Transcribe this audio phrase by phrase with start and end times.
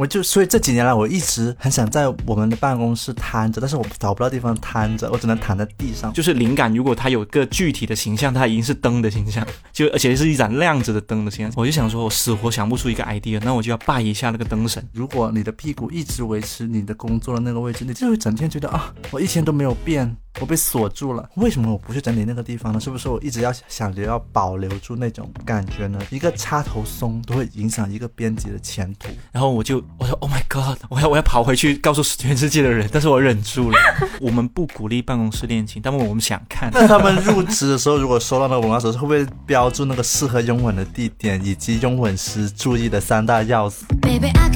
[0.00, 6.10] 我就所以这几年来，我一直很想在我们的办公室瘫着，但是我找不到地方瘫着，我只能躺在地上。
[6.14, 11.52] 就是灵感，如果它有个具体的形象，它已经是灯的形象，就而且是一盏亮着的灯的形象。
[11.54, 14.82] 我就想说，我死活想不出一个 idea，那我就要拜一下那个灯神。
[14.94, 20.16] 如果你的屁股一直维持你的工作的那个位置，你就会整天觉得啊，我一天都没有变。
[20.40, 22.78] 我被锁住了，为什么我不去整理那个地方呢？
[22.78, 25.98] 是不是我一直要想着要保留住那种感觉呢？
[26.08, 29.08] 一个插头松都会影响一个编辑的前途。
[29.32, 33.78] 然后我就我说 Oh my God，我要我要跑回去告诉全世界的人，但是我忍住了。
[34.20, 36.70] 我们不鼓励办公室恋情，但我们想看。
[36.72, 43.84] 那他们入职的时候，如果收到那个文案时，会不会标注那个适合拥吻的地点以及拥吻时注意的三大要素？
[44.00, 44.48] 大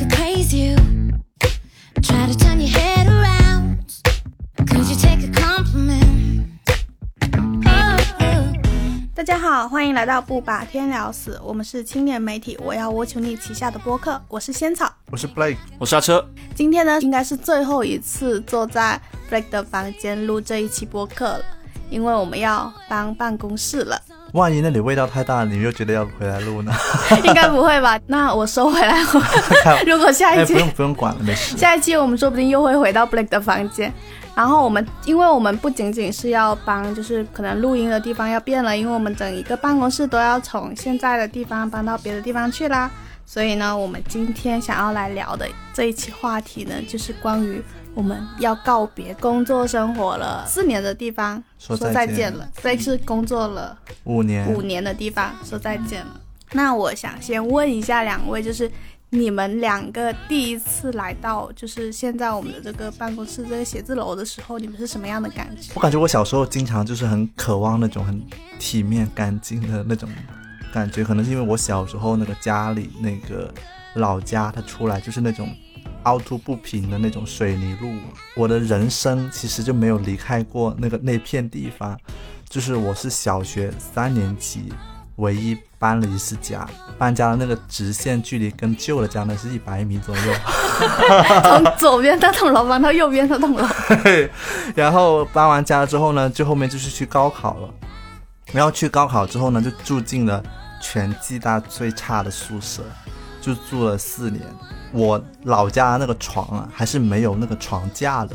[9.24, 11.41] 家好，欢迎来到不把天聊死。
[11.42, 14.20] 我们是青年媒体，我要我求你旗下的播客。
[14.28, 16.23] 我是仙草，我是 Blake，我是阿车。
[16.55, 19.00] 今天呢，应该是最后一次坐在
[19.30, 21.44] Blake 的房间录这一期播客了，
[21.89, 23.98] 因为我们要搬办公室了。
[24.34, 26.70] 万一那里味道太大，你又觉得要回来录呢？
[27.25, 27.98] 应该不会吧？
[28.06, 29.03] 那我收回来。
[29.86, 31.56] 如果下一期不用不用管了，没事。
[31.56, 33.91] 下一期我们说不定又会回到 Blake 的房间。
[34.35, 42.91] 然后我们，因为我们不仅仅是要帮，就是可能录音的地方要变了，因为我们整一个办公室都要从现在的地方搬到别的地方去啦。
[43.25, 47.62] 所以呢，我们今天想要来聊的这一期话题呢，就是关于
[47.95, 52.49] 我们要告别工作生活了四年的地方，说再见了。
[52.61, 56.21] 这次工作了五年五年的地方，说再见了。
[56.53, 58.69] 那我想先问一下两位，就是。
[59.15, 65.71] 你们两个第一次来到就是现在我们的这个办公室这个写字楼的时候，你们是什么样的感觉？
[65.75, 68.21] 我感觉我小时候经常就是很渴望那种很
[68.59, 70.09] 体面干净的那种
[70.73, 73.55] 感觉，可能是因为我小时候那个家里那个
[73.95, 75.49] 老家，它出来就是那种
[76.03, 77.93] 凹凸不平的那种水泥路。
[78.34, 81.97] 我的人生其实就没有离开过那个那片地方，
[82.49, 84.72] 就是我是小学三年级。
[85.19, 90.33] 唯一搬了一次家，搬家的那个直线距离跟旧的家呢是一百米左右，
[91.45, 93.69] 从左边那栋楼搬到右边那栋楼。
[94.75, 97.69] 然后搬完家之后呢，就后面就是去高考了。
[98.50, 100.43] 然后去高考之后呢，就住进了
[100.81, 102.83] 全暨大最差的宿舍，
[103.43, 104.43] 就住了四年。
[104.91, 108.34] 我老家那个床啊，还是没有那个床架的，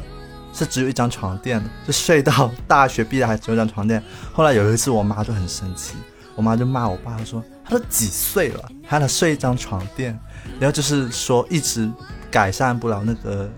[0.53, 4.03] 是只有一张床垫的，就睡到大学毕业还只有一张床垫。
[4.31, 5.95] 后来有一次，我妈就很生气。
[6.39, 10.17] 我妈就骂我爸，她说他都几岁了，还能睡一张床垫，
[10.57, 11.91] 然后就是说一直
[12.31, 13.51] 改善不了那个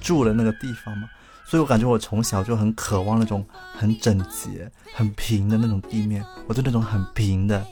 [0.00, 1.08] 住的那个地方嘛，
[1.46, 3.46] 所以我感觉我从小就很渴望那种
[3.78, 7.64] 很整洁、很平的那种地面，我对那种很平的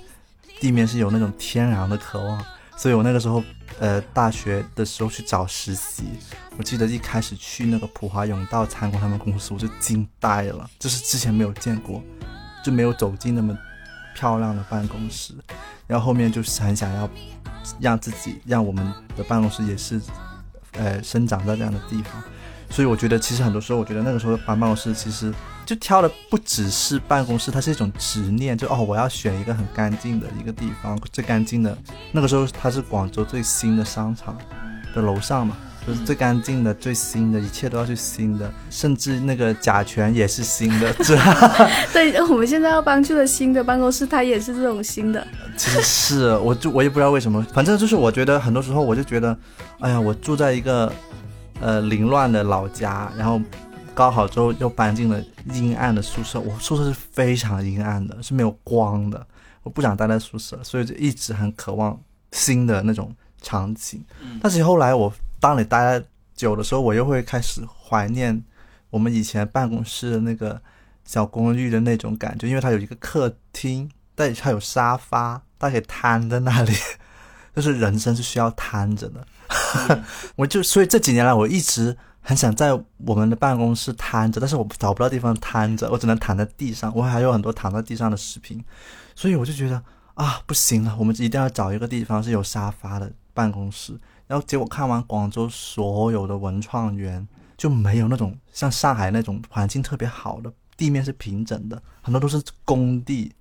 [0.60, 2.40] 地面是有那种天然的渴望，
[2.76, 3.42] 所以我那个时候
[3.80, 6.04] 呃大学的时候去找实习，
[6.56, 12.00] 我记得一开始去那个普华永道参观他们公司，我就惊呆了，就是之前没有见过，
[12.64, 13.58] 就没有走进那么。
[14.14, 15.34] 漂亮的办公室，
[15.86, 17.08] 然后后面就是很想要
[17.80, 18.84] 让自己让我们
[19.16, 20.00] 的办公室也是，
[20.72, 22.22] 呃，生长在这样的地方。
[22.70, 25.32] 所以我觉得，其实很多时候，我觉得那个时候搬办公室，其实
[25.64, 31.76] 就挑的不只是办公室，它是一种执念，就哦，我要选一个很干净的一个地方，最干净的。
[32.10, 34.36] 那个时候它是广州最新的商场
[34.94, 35.56] 的楼上嘛。
[35.86, 40.90] 就是最干净的、最新的，一切都要去新的，甚至那个甲醛也是新的。
[41.92, 45.26] 对，我们现在要搬去了新的办公室，它也是这种新的。
[45.58, 49.36] 其实是，我就我也不知道为什么，反正就是我觉得很多时候我就觉得，
[49.80, 50.90] 哎呀，我住在一个
[51.60, 53.38] 呃凌乱的老家，然后
[53.92, 59.26] 高考之后又搬进了阴暗的宿舍，我宿舍是非常阴暗的，是没有光的，
[59.62, 62.00] 我不想待在宿舍，所以就一直很渴望
[62.32, 64.02] 新的那种场景。
[64.40, 65.12] 但是后来我。
[65.44, 66.02] 当你待
[66.34, 68.42] 久的时候，我又会开始怀念
[68.88, 70.58] 我们以前办公室的那个
[71.04, 76.72] 小公寓的那种感觉，因为它有一个客厅，但它有沙发，它可以瘫在那里。
[77.54, 80.02] 就是人生是需要瘫着的，
[80.34, 82.72] 我就所以这几年来，我一直很想在
[83.04, 86.90] 我们的办公室瘫着，但是我找不到地方瘫着，我只能躺在地上。
[86.96, 88.64] 我还有很多躺在地上的视频，
[89.14, 93.92] 所以我就觉得啊，不行了，我们一定要找一个地方是有沙发的办公室。
[94.26, 97.26] 然后结果看完广州所有的文创园，
[97.56, 103.32] 就没有那种像上海那种环境特别好的地面是平整的，很多都是工地，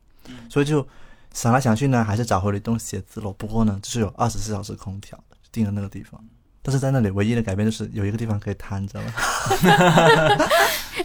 [0.50, 0.85] 所以就
[1.33, 3.33] 想来想去呢，还是找回了一栋写字楼。
[3.33, 5.18] 不过呢，就是有二十四小时空调，
[5.51, 6.24] 定了那个地方。
[6.65, 9.12] 但是在那里唯一的改变就是有一个地方可以瘫着了。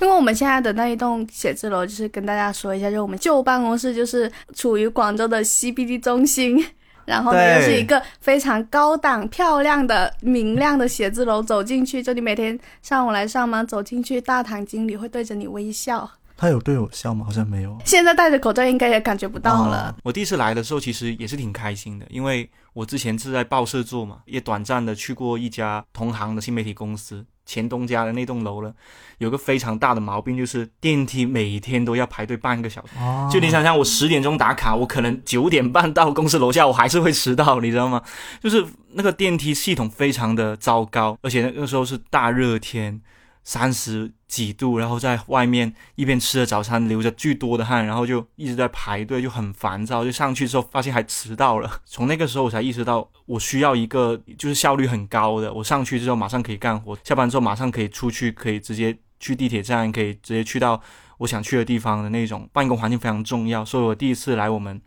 [0.01, 6.65] 因为我们现在的那一栋写字楼，就是跟大家说一下，就是我们旧办公室就是处于广州的 CBD 中心。
[7.09, 16.09] 然后呢又是一个非常高档、漂亮的、明亮的写字楼，走进去就你每天上午来上班，走进去大堂经理会对着你微笑。
[16.37, 17.25] 他有对我笑吗？
[17.27, 17.77] 好像没有。
[17.85, 19.97] 现在戴着口罩应该也感觉不到了。
[20.05, 28.71] 我第一次来的时候，其实也是挺开心的，因为我之前是在报社做嘛，也短暂的去过一家同行的新媒体公司，前东家的那栋楼了，
[29.17, 32.93] 有个非常大的毛病，就是电梯每天都要排队半个小时。
[33.01, 38.03] 哦就你想想，我十点钟打卡，我可能九点半到公司楼下，我还是会迟到，你知道吗？
[38.43, 38.63] 就是
[38.93, 43.01] 那个电梯系统非常的糟糕，而且那个时候是大热天，
[43.49, 50.05] 三十几度，然后在外面一边吃着早餐，流着巨多的汗，然后就一直在排队，就很烦躁。
[50.05, 60.79] 就上去之后发现还迟到了，从那个时候我才意识到，我需要一个就是效率很高的，我上去之后马上可以干活，下班之后马上可以出去，可以直接去地铁站，可以直接去到
[61.17, 63.65] 我想去的地方的那种办公环境非常重要。
[63.65, 64.79] 所以我第一次来我们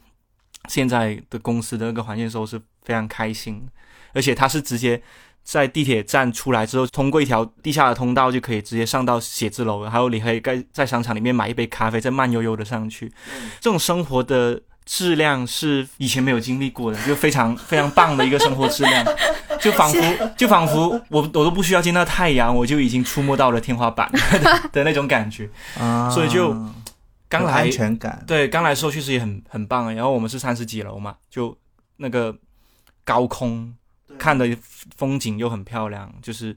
[0.69, 3.67] 现在的公司的那个环境的时候是非常开心，
[4.13, 5.01] 而且它是直接。
[5.43, 9.89] 在地铁站出来之后，通过一条地下的通道就可以直接上到写字楼了。
[9.89, 13.11] 还有，你可以在在商场里面买一杯咖啡，再慢悠悠的上去。
[13.59, 19.05] 这种生活的质量是以前没有经历过的，就非常非常棒的一个生活质量，
[19.59, 24.09] 就仿佛就仿佛我我都不需要见到太阳，我就已经触摸到了天花板
[24.71, 25.49] 的那种感觉。
[25.77, 26.55] 啊，所以就
[27.29, 28.23] 刚来安全感。
[28.27, 29.93] 对，刚来的时候确实也很很棒啊。
[29.93, 31.57] 然后我们是三十几楼嘛，就
[31.97, 32.35] 那个
[33.03, 33.73] 高空
[34.17, 34.57] 看的
[34.95, 36.55] 风景又很漂亮，就是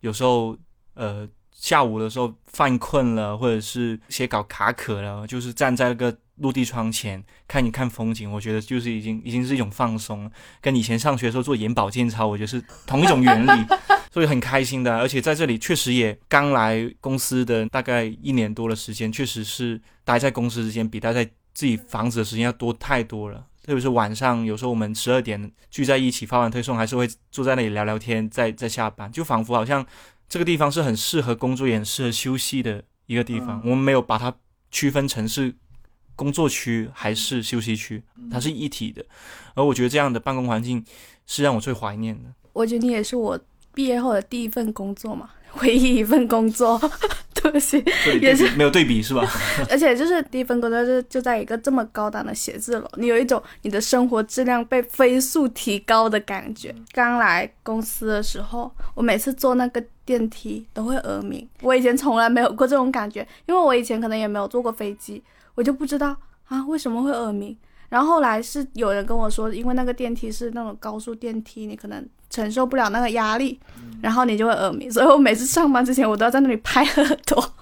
[0.00, 0.56] 有时候
[0.94, 10.30] 呃下午的时候犯困了，或者是写稿卡壳了，就是站在那个落地窗前看一看风景，我觉得就是已经已经是一种放松了，
[10.60, 13.66] 跟以前上学的时候做眼保健操，我觉得是同一种原理。
[14.12, 21.22] 所以很开心的，而且在这里确实也刚来公司的大概一年多的时间，确实是待在公司时间比待在
[21.52, 23.46] 自己房子的时间要多太多了。
[23.66, 29.84] 特别是晚上，有时候我们十二点聚在一起发完推送，还是会坐在那里聊聊天，再再下班，就仿佛好像
[30.28, 33.60] 这个地方是很适合工作，也很适合休息的一个地方。
[33.64, 34.32] 我们没有把它
[34.70, 35.52] 区分成是
[36.14, 39.04] 工作区还是休息区，它是一体的。
[39.54, 40.84] 而我觉得这样的办公环境
[41.26, 42.32] 是让我最怀念的。
[42.52, 43.38] 我觉得你也是我
[43.74, 45.30] 毕业后的第一份工作嘛，
[45.62, 46.78] 唯一一份工作，
[47.34, 47.82] 对不起，
[48.20, 49.22] 也是没有对比是吧？
[49.70, 56.74] 而且就是第一份工作就就在一个这么高档的写字楼，你有一种你的生活质量被飞速提高的感觉。
[56.92, 65.22] 刚来公司的时候，我每次坐那个电梯都会耳鸣，我以前从来没有过这种感觉，因为我以前可能也没有坐过飞机，
[65.54, 66.16] 我就不知道
[66.48, 67.56] 啊为什么会耳鸣。
[67.88, 73.58] 然后后来是有人跟我说，因为那个电梯是那种高速电梯，你可能承受不了那个压力，
[74.02, 74.90] 然后你就会耳鸣。
[74.90, 77.52] 所以我每次上班之前，我都要在那里拍耳朵，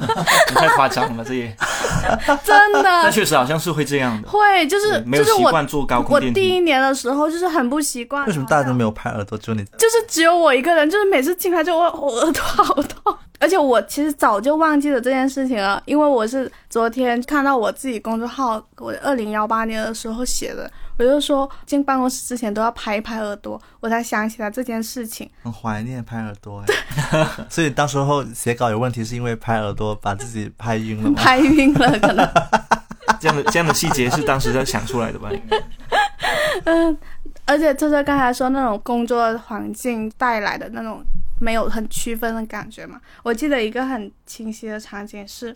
[0.00, 0.06] 你
[0.54, 1.56] 太夸张了，这也。
[2.44, 3.10] 真的那。
[3.10, 6.40] 确实好像是会这样的，会，就是没有就是习惯坐高空我电梯。
[6.40, 9.38] 第一年的时候就是很不习惯，为什么大家都没有拍耳朵？
[9.38, 25.28] 只有你就是只有我一个人，就是每次进来就我我耳朵好痛， 而且我其实早就忘记了这件事情了，因为我是昨天看到我自己公众号，我二零幺八年的时候写的，我就说进办公室之前都要拍一拍耳朵，我才想起来这件事情。
[25.42, 26.62] 很怀念拍耳朵
[27.10, 31.16] 哎， 所以当时候写稿有问题，是因为拍耳朵把自己拍晕了吗？
[31.16, 32.28] 拍晕了，可能，
[33.18, 35.30] 这样的这样的细节是当时在想出来的吧？
[35.32, 35.56] 应该
[36.64, 36.96] 嗯，
[37.44, 41.04] 而且就是刚才说那种工作环境带来的那种
[41.40, 45.54] 没有很区分的感觉嘛，我记得一个很清晰的场景是，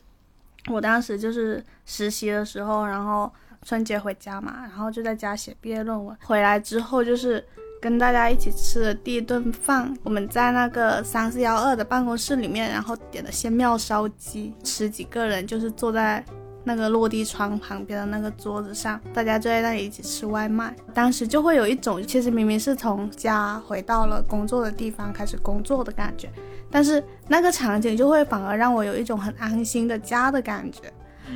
[0.66, 3.32] 我当时就是实习的时候，然后
[3.68, 7.44] 春节回家嘛，然后就在家写毕业论文，回来之后就是。
[7.80, 16.24] 跟大家一起吃的第一顿饭，我们在那个三四幺二的办公室里面，然后点的仙庙烧鸡，十几个人就是坐在
[16.64, 20.74] 那个落地窗旁边的那个桌子上，大家就在那里一起吃外卖。
[20.92, 26.28] 当时就会有一种，其实明明是从家回到了工作的地方开始工作的感觉，
[26.68, 30.92] 但是那个场景就会反而让我有一种很安心的家的感觉。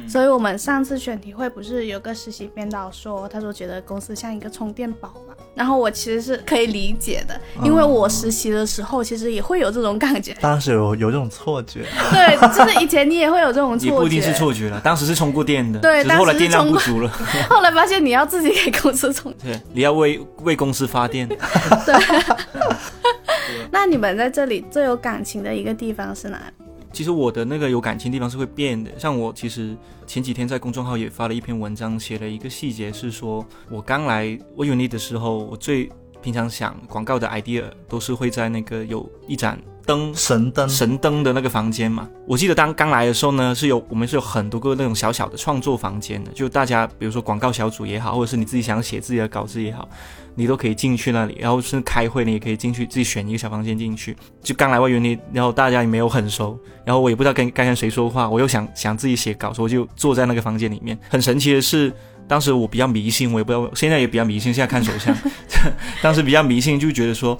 [0.08, 10.36] 所以我们上次选题会不是有个实习编导说，他说觉得公司像一个充电宝嘛，然后我其实是可以理解的，因为我实习的时候其实也会有这种感觉。
[10.40, 17.10] 当时有有这种错觉，对，就是以前你也会有这种错觉，也不一定是错觉了，当时是充过电的，对只是后来电量当时充不足了。
[17.48, 21.28] 后来发现你要自己给公司充对，你要为为公司发电。
[21.28, 21.38] 对
[23.70, 26.61] 那你们在这里最有感情的一个地方是哪里？
[26.92, 42.08] 其实我的那个有感情地方是会变的，像我其实前几天在公众号也发了一篇文章，写了一个细节是说，我刚来微 uni 的时候，我最平常想广告的 idea 都是会在那个有一盏灯神灯，神灯的那个房间嘛。
[42.26, 49.88] 我记得当刚来的时候呢，是有我们是有很多个那种小小的创作房间的，就大家比如说广告小组也好，或者是你自己想写自己的稿子也好，
[50.34, 51.36] 你都可以进去那里。
[51.40, 54.16] 然后是开会，你也可以进去自己选一个小房间进去。
[54.42, 60.98] 就刚来外园里，然后大家也没有很熟，然后我也不知道跟该跟谁说话，我又想想自己写稿，所以我就坐在那个房间里面。
[61.08, 61.92] 很神奇的是。
[62.28, 64.54] 当时我比较迷信，我也不知道，现在也比较迷信。
[64.54, 65.14] 现在看手相，
[66.00, 67.38] 当时比较迷信，就觉得说，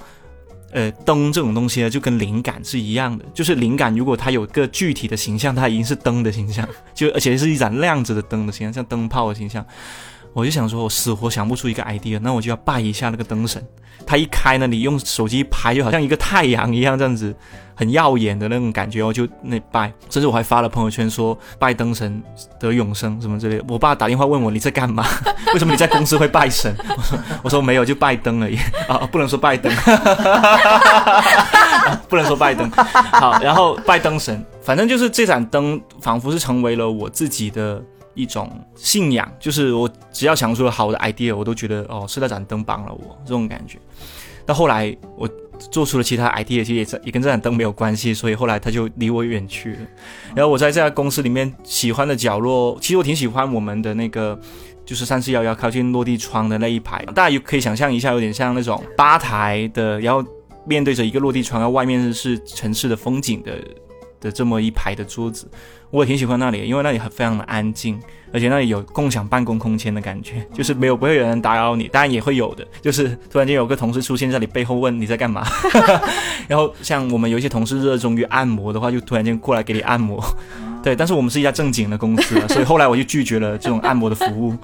[0.73, 9.65] 呃，灯这种东西呢，就跟灵感是一样的，就是灵感如果它有个具体的形象，它已经是灯的形象，就而且是一盏亮着的灯的形象，像灯泡的形象。
[10.33, 13.63] 我就想说，我死活想不出一个 idea，那我就要拜一下那个灯神。
[14.05, 17.33] 它一开呢，你用手机拍，就好像一个太阳一样，这样子
[17.73, 19.01] 很耀眼的那种感觉。
[19.01, 22.21] 我就那拜，甚至我还发了朋友圈说拜灯神
[22.59, 23.63] 得永生什么之类的。
[23.69, 25.05] 我爸打电话问我你在干嘛？
[25.53, 26.75] 为什么你在公司会拜神？
[26.89, 28.57] 我说我说没有，就拜灯而已
[28.89, 29.71] 啊，不能说拜灯，
[32.09, 32.69] 不能说拜灯。
[32.71, 37.81] 好，然后拜灯神，反正就是这盏灯仿佛是成为了我自己的。
[38.13, 43.77] 一种信仰，就是我只要想出了好的 idea，我都觉得哦是那盏灯帮了我这种感觉。
[44.45, 45.27] 到后来我
[45.71, 49.79] 做出了其他 idea，其实也也跟这盏灯没有关系，所以后来它就离我远去了。
[50.35, 54.37] 然后我在这家公司里面喜欢的角落，其实我挺喜欢我们的那个，
[54.85, 60.23] 就是三四幺幺靠近落地窗的那一排，大家也可以想象一下，有点像那种吧台的，然后
[60.65, 63.57] 面对着一个落地窗，然后外面是城市的风景的。
[64.23, 65.45] 的这么一排的桌子，
[65.91, 67.99] 我也挺喜欢那里，因为那里很非常的安静，
[68.31, 75.45] 而且那里有共享办公空间的感觉，就是没有不会有人打扰你，当然也会有的，就是突然间有个同事出现在你背后问你在干嘛，
[76.47, 80.23] 然后像我们有一些同事热衷于按摩的话，就突然间过来给你按摩，
[80.81, 84.55] 对，但是我们是一家正经的公司，所以后来我就拒绝了这种按摩的服务，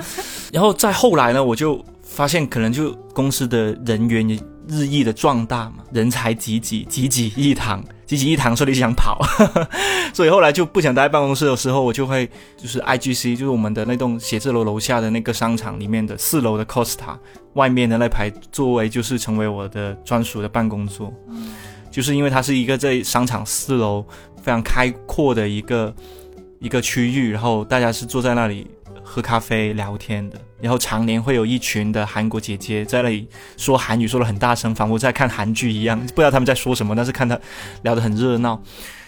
[0.54, 7.84] 然后再后来呢，我就发现可能就公司的人员也日益的壮大嘛，人才济济，济济一堂。
[8.10, 9.24] 积极一堂，说你想跑，
[10.16, 17.16] 所以后来就不想待在办公室的时候，我就会就是 I G C，就是我们的那栋写字楼楼下的那个商场里面的四楼的 Costa
[17.54, 21.14] 外面的那排座位，就是成为我的专属的办公桌。
[21.92, 24.04] 就是因为它是一个在商场四楼
[24.42, 25.94] 非常开阔的一个
[26.58, 28.66] 一个区域，然后大家是坐在那里。
[29.12, 37.38] 喝咖啡聊天的，然后常年会有一群的韩国姐姐在那里说韩语，说的很大声，仿佛在看韩剧一样，不知道他们在说什么，但是看他
[37.82, 38.62] 聊得很热闹。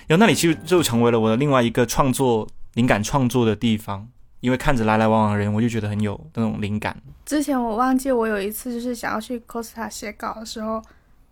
[0.07, 4.07] 然后那里其实就成为了我的另外一个创作灵感创作的地方，
[4.39, 6.99] 因为看着来来往往的人，我就觉得很有那种灵感。
[7.23, 10.81] 之前我忘记我有一次就是想要去 Costa 写稿的时候，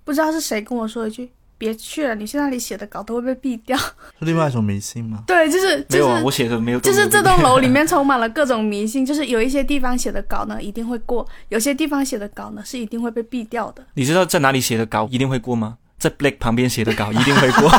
[0.03, 1.31] 不知道是谁跟我说一句。
[1.59, 3.77] 别去了，你去那里写的稿都会被毙掉。
[4.17, 5.23] 是另外一种迷信吗？
[5.27, 6.79] 对，就是就是啊，我写的没有。
[6.79, 13.83] 就是这栋楼里面充满了各种迷信，就是有一些地方写的稿呢一定会过，有些地方写的稿呢是一定会被毙掉的。
[13.93, 15.77] 你知道在哪里写的稿一定会过吗？
[15.99, 17.69] 在 Blake 旁边写的稿一定会过，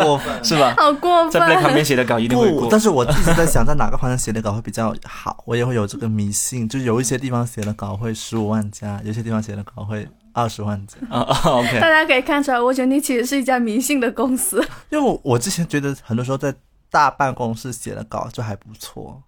[0.00, 0.72] 过分 是吧？
[0.78, 1.30] 好过分。
[1.30, 10.08] 在 Blake 旁边写的稿一定会过，但是我一直在想，在哪个方向写的稿会比较好，我也会有这个迷信，就有一些地方写的稿会十五万加，有些地方写的稿会。
[10.36, 11.80] 二十万字啊，OK。
[11.80, 14.62] 大家可以看出来，我觉得你其实是一家迷信的公司。
[14.90, 16.54] 因为我我之前觉得很多时候在
[16.90, 19.22] 大办公室写的稿就还不错，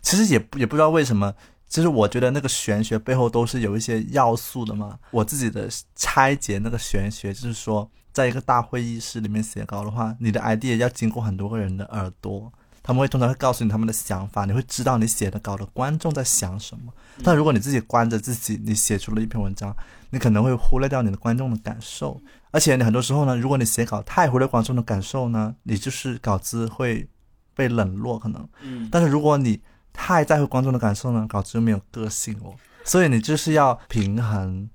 [0.00, 1.34] 其实也也不知道为什么。
[1.68, 4.98] 其实我觉得那个玄学背后都是有一些要素的嘛。
[5.10, 12.52] 我自己的拆解那个玄学，就是说，在一个大会议室里面写稿的话，你的 idea 要经过很多个人的耳朵。
[12.82, 16.92] 他们会通常会告诉你他们的想法，你会知道你写的稿的观众在想什么。
[17.22, 19.74] 但如果你自己关着自己，你写出了一篇文章，
[20.10, 22.20] 你可能会忽略掉你的观众的感受。
[22.50, 27.08] 而且你很多时候呢，如果你写稿太忽略观众的感受呢，你就是稿子会
[27.54, 28.48] 被冷落可能。
[28.62, 28.88] 嗯。
[28.90, 29.60] 但是如果你
[29.92, 32.54] 太在乎观众的感受呢，稿子就没有个性哦。
[32.84, 34.68] 所以你就是要平衡，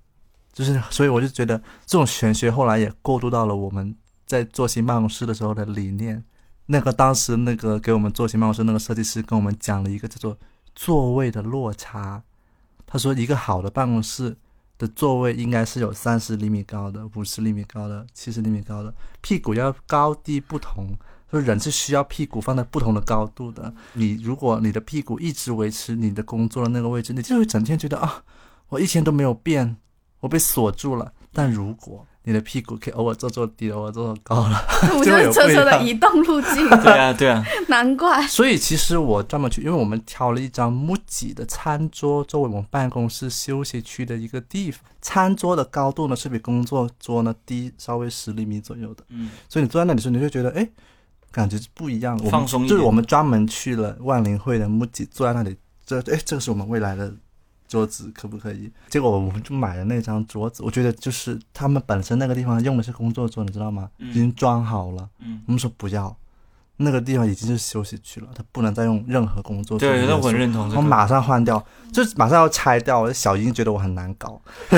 [0.54, 3.94] 就是所以我就觉得这种玄学后来也过渡到了我们
[4.26, 6.24] 在做新办公室的时候的理念。
[6.68, 10.38] 那个当时那个给我们做新办公室那个设计师跟我们讲了一个叫做
[10.76, 12.22] 座位的落差，
[12.86, 14.38] 他说一个好的办公室
[14.78, 20.96] 的座位应该是有三十厘米高的、五十厘米高的、七十厘米高的，屁股要高低不同，
[21.32, 23.74] 说人是需要屁股放在不同的高度的。
[23.94, 28.24] 你如果你的屁股一直维持你的工作的那个位置，你就会整天觉得啊，
[28.70, 29.78] 我一天都没有变，
[30.20, 31.14] 我被锁住了。
[31.32, 34.62] 但如果你的屁股可以偶尔坐坐低，偶尔坐坐高了，
[35.02, 36.68] 就是车车的移动路径。
[36.84, 38.28] 对啊，对啊，难怪。
[38.28, 44.82] 所以其实我专门去，因为我们挑了一张木吉的餐桌作为我们办公室休息区的一个地方。
[45.02, 49.06] 餐桌的高度呢是比工作桌呢低稍微十厘米左右的。
[49.08, 50.68] 嗯，所以你坐在那里时候，你就觉得哎，
[51.32, 52.20] 感觉是不一样。
[52.30, 52.68] 放松。
[52.68, 55.56] 就是我们专门去了万灵汇的木吉，坐在那里，
[55.86, 57.14] 这哎，这个是我们未来的
[57.68, 58.72] 桌子可不可以？
[58.90, 63.90] 结果我们就买了那张桌子，我觉得就是他们本身那个地方用的是工作桌，你知道吗？
[64.00, 65.10] 嗯已经装好了。
[65.20, 66.16] 嗯，我们说不要，
[66.78, 69.90] 那个地方已经是休息区了，他不能再用任何工作桌。
[69.90, 70.82] 对，那我很认同这个。
[70.82, 73.12] 我马上换掉，就马上要拆掉。
[73.12, 74.42] 小英觉得我很难搞，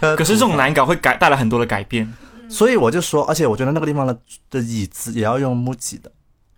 [0.16, 2.12] 可是这种难搞会改带来很多的改变。
[2.48, 4.18] 所以我就说，而且我觉得那个地方的
[4.50, 6.10] 的椅子也要用木几的，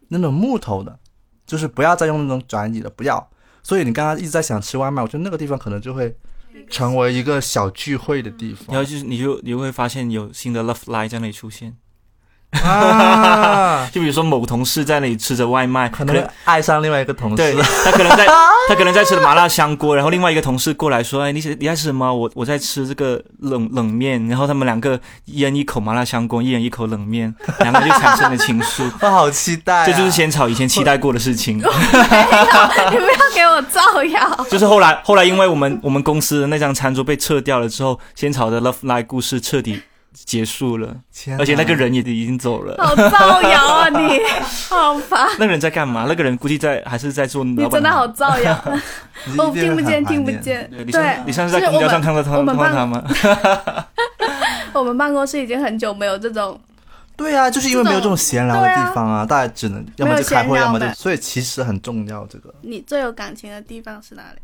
[0.09, 0.99] 那种木头的，
[1.45, 3.29] 就是不要再用那种转椅了，不要。
[3.63, 6.15] 所以你刚刚一直在想吃外卖，我觉得那个地方可能就会
[6.69, 8.75] 成为一个小聚会的地方。
[8.75, 11.77] 然后就是你就你就会发现有新的 love Line 在那里出现，
[12.53, 17.37] 啊， 就比如说某同事在那里吃着外卖，可能爱上另外一个同事。
[17.37, 17.55] 对
[17.85, 18.27] 他可能在
[18.69, 22.13] 他可能在吃麻辣香锅，然后另外一个同事过来说：“哎，你你在吃什么？
[22.13, 28.89] 我我在吃这个冷冷面。”然后他们两个一人一口麻辣香锅，一人一口冷面，两个人就产生了情愫。
[29.01, 31.59] 我好期待、啊，这就是仙草以前期待过的事情。
[31.59, 31.71] 没有，
[32.91, 34.47] 你不要给我造谣。
[34.51, 39.83] 就是后来后来因为我们我们公司的那张餐桌被撤掉了之后，仙草的 Love Life 故事彻底
[40.13, 40.95] 结束了，
[41.39, 42.77] 而且那个人也已经走了。
[42.79, 44.21] 好造谣啊你，
[44.69, 45.29] 好烦！
[45.39, 46.05] 那个人在干嘛？
[46.09, 48.53] 那个人估计在还是在做你真的好造谣，
[49.39, 50.05] 哦，你一定会听不见。
[50.05, 50.71] 听不见。
[50.91, 53.05] 对，你上次在公交上看到他们看到他吗？
[54.75, 56.59] 我们办公室已经很久没有这种，
[57.17, 62.53] 对啊，就是因为没有这种闲聊的地方啊，大家只能要么就开会，要么就所以其实很重要这个。
[62.63, 64.39] 你最有感情的地方是哪里？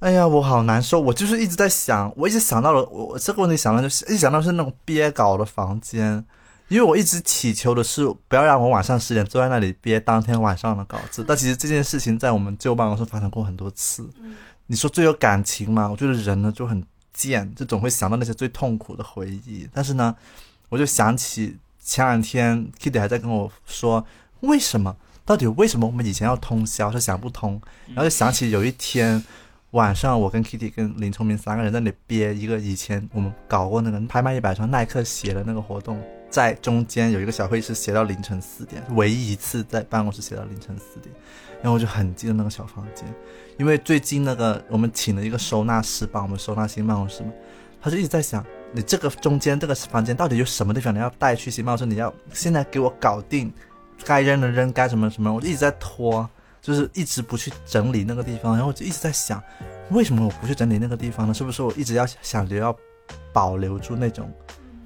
[0.00, 6.24] 哎呀，我好难受，我就是一直在想，我一直想到了，我我这个问题想到就是一想到是那种憋稿的房间，
[6.68, 14.08] 因为我一直祈求的是不要让我晚上十点坐在那里憋当天晚上的稿子，但其实这件事情在我们旧办公室发生过很多次。
[14.68, 15.90] 你说最有感情嘛？
[15.90, 19.68] 我觉得人呢就很贱，就总会想到那些最痛苦的回忆。
[19.70, 20.16] 但是呢，
[20.70, 24.06] 我就想起前两天 Kitty 还在跟我说，
[24.40, 24.96] 为什么？
[25.26, 26.90] 到底为什么我们以前要通宵？
[26.90, 27.60] 他想不通。
[27.88, 29.22] 然后就想起有一天
[29.72, 35.96] 晚上，我跟 Kitty 跟林聪明三个人在那里憋一个以前我们搞过那个拍卖一百双耐克鞋的那个活动，
[36.28, 41.14] 在中间有一个小会议室，写到凌晨四点，唯一一次在办公室写到凌晨四点。
[41.62, 43.06] 然后我就很记得那个小房间，
[43.58, 47.30] 因为最近那个我们请了一个收纳师帮我们收纳新办公室嘛，
[47.80, 51.86] 他就一直在想，你这个中间这个房间到底有什么地方你要带去新办公室？
[51.86, 53.52] 你要现在给我搞定，
[54.04, 56.28] 该扔的扔，该什么什么，我就一直在拖，
[56.60, 58.56] 就是一直不去整理那个地方。
[58.56, 59.42] 然后就一直在想，
[59.90, 61.34] 为什么我不去整理那个地方呢？
[61.34, 62.76] 是不是我一直要想留要
[63.32, 64.30] 保留住那种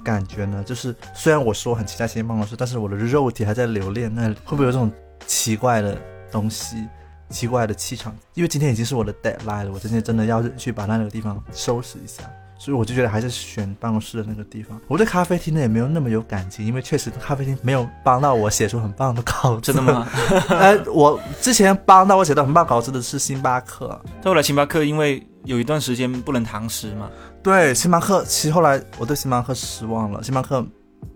[0.02, 0.62] 感觉呢？
[0.64, 4.90] 就是虽然我说很期待新办公室，但是我的肉体还在留恋那，会不会有这种
[5.26, 5.98] 奇怪的
[6.30, 6.87] 东西？
[7.30, 12.22] 奇怪的气场，因为今天已经是我的 deadline 了，我今天真的要去把那个地方收拾一下，
[12.64, 14.81] 所以我就觉得还是选办公室的那个地方。
[14.88, 19.70] 我对咖啡厅呢也没有那么有感情，因为确实咖啡厅没有帮到我写出很棒的稿子。
[19.70, 19.83] 真的？
[19.83, 20.09] 吗？
[20.48, 27.11] 呃，我之前帮到我写到很棒稿子的是星巴克，但后来星巴克因为有一段时间不能堂食嘛，
[27.42, 30.66] 对星巴克，其实后来我对星巴克失望了，星巴克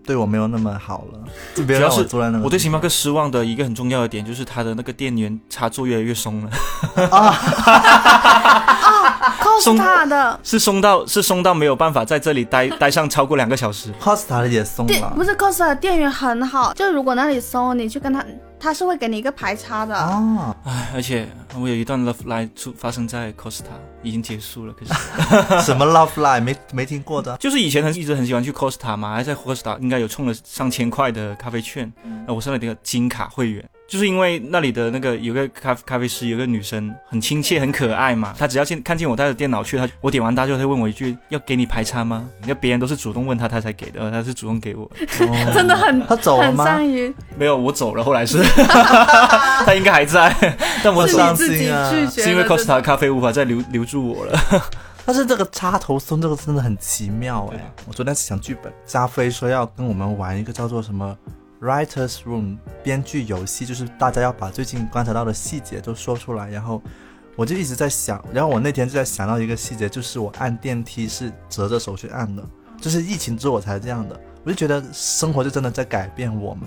[0.03, 1.19] 对我没有那么好了，
[1.55, 2.43] 主要是我坐在那个。
[2.43, 6.49] 我对星巴克失望的一个很重要的点就是它的那个电源插座越来越松了，
[7.11, 7.35] 啊
[9.41, 13.91] Costa 的是松到是松到没有办法在这里待待上超过两个小时。
[14.01, 18.23] Costa 的也松了电不是 Costa 的电源很好，就如果那里松，你去跟他，
[18.59, 19.95] 他是会给你一个排插的。
[19.95, 23.63] 啊，唉，而且我有一段 love life 出发生在 Costa，
[24.03, 24.73] 已经结束了。
[24.73, 24.93] 可是
[25.65, 27.37] 什么 Love Line 没没听过的？
[27.37, 31.91] 就是以前很一直很喜欢去 Costa 嘛，还在 Costa 应该有充了上千块的咖啡券，
[32.27, 33.67] 呃，我是那个金卡会员。
[33.89, 44.83] 就是因为那里的那个有个咖咖啡师，有个女生很亲切很可爱嘛，她只要见看见我带着电脑去，她我点完单之后，她会问我一句：“要给你排餐吗？”那别人都是主动问她，她才给的，她是主动给我。
[44.83, 46.65] 哦真的很她走了很吗？
[46.65, 48.37] 善于没有，我走了，后来是
[49.65, 50.35] 她应该还在，
[50.83, 54.39] 但我伤你自己心啊拒绝，是因为 Costa 咖啡无法再留留住我了。
[55.05, 57.59] 但是这个插头松这个真的很奇妙哎！
[57.87, 61.17] 我昨天想剧本，加菲说要跟我们玩一个叫做什么
[61.61, 66.49] Writers Room 编剧游戏，就是大家要把最近观察到的细节都说出来。
[66.49, 66.81] 然后
[67.35, 72.43] 我就一直在想，然后我那天就在想到一个细节，就是我按电梯是折着手去按的，
[72.79, 74.19] 就是疫情之后我才这样的。
[74.43, 76.63] 我就觉得生活就真的在改变我们。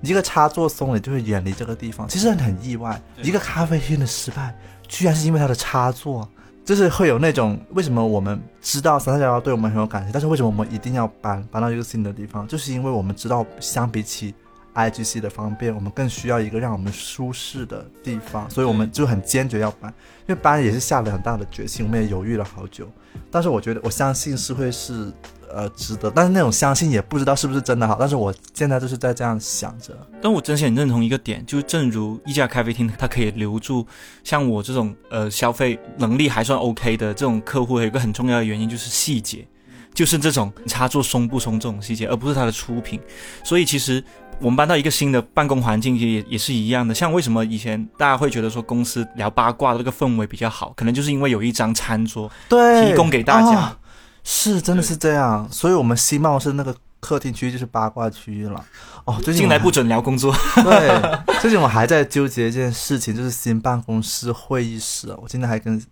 [0.00, 2.08] 一个插座松了，就会远离这个地方。
[2.08, 4.56] 其实很意外，一个咖啡厅的失败，
[4.88, 6.26] 居然是因为它的插座。
[6.70, 12.46] 就是会有那种为什么我们知道三三幺幺对我们很有感情，但是为什么我们一定要搬搬到一个新的地方？
[12.46, 14.32] 就是因为我们知道，相比起
[14.74, 19.92] IGC 的方便，我们更需要一个让我们舒适的地方，所以我们就很坚决要搬。
[20.26, 22.88] 因为搬也是下了很大的决心，我们也犹豫了好久。
[23.30, 25.12] 但是我觉得，我相信是会是
[25.52, 29.92] 呃值得，但是那种相信也不知道是不是真的好，但是我现在就是在这样想着。
[30.22, 33.84] 但我真心很认同一个点，就是正如一家咖啡厅，它可以留住
[34.22, 39.44] 像我这种呃消费能力还算 OK 的这种客户，有一个很重要的原因就是细节，
[39.92, 43.00] 就是这种插座松不松这种细节，而不是它的出品。
[43.42, 44.02] 所以其实
[44.40, 46.94] 我们搬到一个新的办公环境也也是一样的。
[46.94, 53.68] 像为什么以前大家会觉得说公司聊八卦的这个氛围比较好，可能就是因为有一张餐桌对，提供给大家。
[53.68, 53.76] 哦
[54.22, 58.62] 是，真的是这样，所以我们新办公室那个客厅区就是八卦区域了。
[59.06, 60.30] 哦，最近进来不准聊工作，
[60.62, 65.08] 对，最近我还在纠结一件事情，就是新办公室会议室。
[65.22, 65.82] 我今天还跟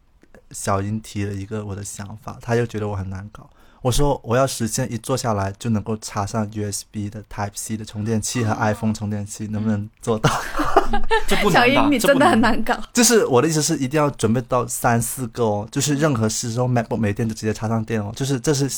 [0.51, 3.49] 小英提了一个我的想法，他又觉得我很难搞。
[3.83, 10.31] 我说我要实现一坐下来就能够插上 USB 的 Type C 的充电器和 iPhone 充电器，能不能做到？
[11.27, 11.91] 这不难吧小英，？
[11.93, 12.75] 你真的很难搞。
[12.93, 18.69] 就是我的意思是一定要准备到三四个哦，就是任何事之后 MacBook 没电就直接插上电哦，就是这是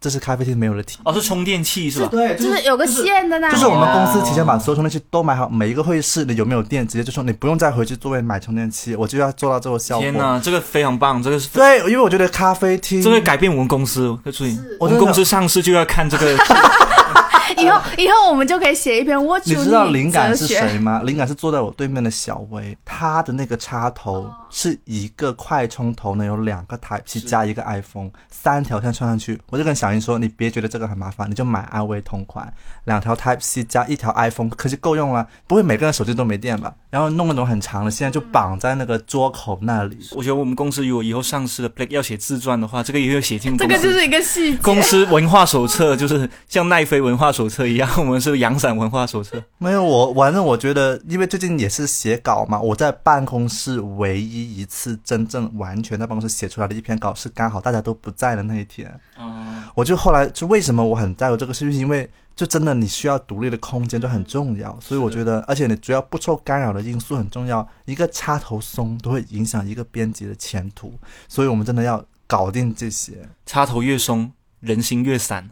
[0.00, 0.98] 这是咖啡厅没有的题。
[1.04, 2.08] 哦，是充电器是吧？
[2.10, 10.02] 对，就是有个线的那里，就是我们公司提前把所有充电器都买好，每一个会议室你有没有电，直接就说你不用再回去座位买充电器，我就要做到这个效果。
[10.02, 14.16] 天哪，这个非常棒，这个是对，因为我觉得咖啡厅这会改变我们公司。
[14.32, 16.36] 注意，我们公司上市就要看这个。
[17.56, 21.02] 以后以后我们就可以写一篇 What 你 you 知道灵感是谁吗？
[21.04, 29.40] 灵感是坐在我对面的小薇，她的那个插头是一个快充头呢，有两个 Type C 加一个 iPhone，三条线串上去。
[29.50, 32.52] 我就跟小英说，你别觉得这个很麻烦，你就买安威同款，
[32.84, 36.74] 两条 Type C 加一条 iPhone，可是够用了，不会每个人手机都没电吧？
[36.90, 39.98] 然后弄那种很长的，现在就绑在那个桌口那里。
[40.12, 43.56] 我觉得我们公司如果以后上市的 Blake 要写自传的话，这个也会写进。
[43.56, 44.58] 这个就是一个细节。
[44.62, 49.42] 公司文化手册，就是像奈飞文化手册一样， 我们是阳伞文化手册。
[49.58, 58.88] 没有我，反正我觉得，因为最近也是写稿嘛，我在办公室唯一一次真正完全在办公室写出来的一篇稿，是刚好大家都不在的那一天。
[59.16, 70.94] 哦，我就后来就为什么我很在乎这个，是因为就真的你需要独立的空间就很重要，所以我觉得，而且你主要不受干扰的因素很重要，一个插头松都会影响一个编辑的前途，
[71.28, 73.12] 所以我们真的要搞定这些。
[73.44, 75.42] 插头越松，人心越散，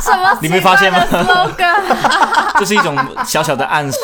[0.00, 0.38] 什么？
[0.40, 1.00] 你没发现吗
[2.58, 3.98] 这是一种小小的暗示。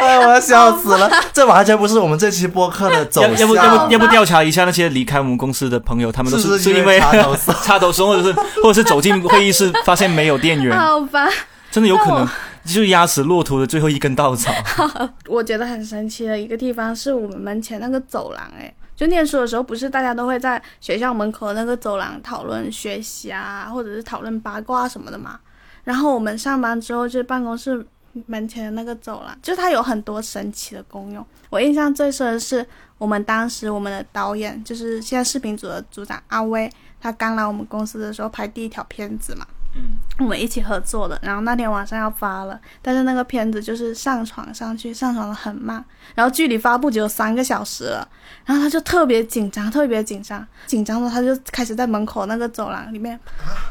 [0.00, 3.30] 哎，我要笑死了，这完全不是我们这期播客的走向。
[3.34, 11.28] 要要不要不要不调查一下那些离开我们公司的朋友，他们都是是因为为插头松插头松，或者是或者是走进会议室 发现没有电源，好吧，
[11.70, 12.26] 真的有可能
[12.64, 14.52] 就是压死骆驼的最后一根稻草。
[15.28, 25.40] 我觉得很神奇的一个地方是我们门前那个走廊，哎，就念书的时候，不是大家都会在学校门口那个走廊讨论学习啊，或者是讨论八卦什么的嘛。
[25.82, 27.84] 然后我们上班之后，就是办公室
[28.26, 31.26] 门前的那个走廊，就它有很多神奇的功用。
[31.50, 32.64] 我印象最深的是，
[32.96, 39.44] 我们当时我们的导演，就是现在视频组的组长阿威，他刚来我们公司的时候拍第一条片子嘛。
[39.74, 45.82] 嗯，我们一起合作的，然后那天晚上要发了，但是那个片子就是上传上去，上传的很慢，
[46.14, 48.06] 然后距离发布只有三个小时了，
[48.44, 53.18] 然后他就特别紧张，特别紧张，紧张的他就开始在门口那个走廊里面，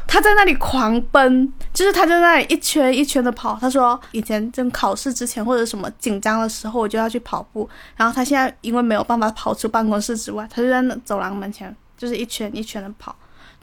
[0.08, 3.56] 他在那里狂奔，就是他在那里一圈一圈的跑。
[3.60, 13.14] 他说以前正考试之前或者什么紧张的时候，我就要去跑步，然后他现在因为没有办法跑出办公室之外，他就在那走廊门前就是一圈一圈的跑。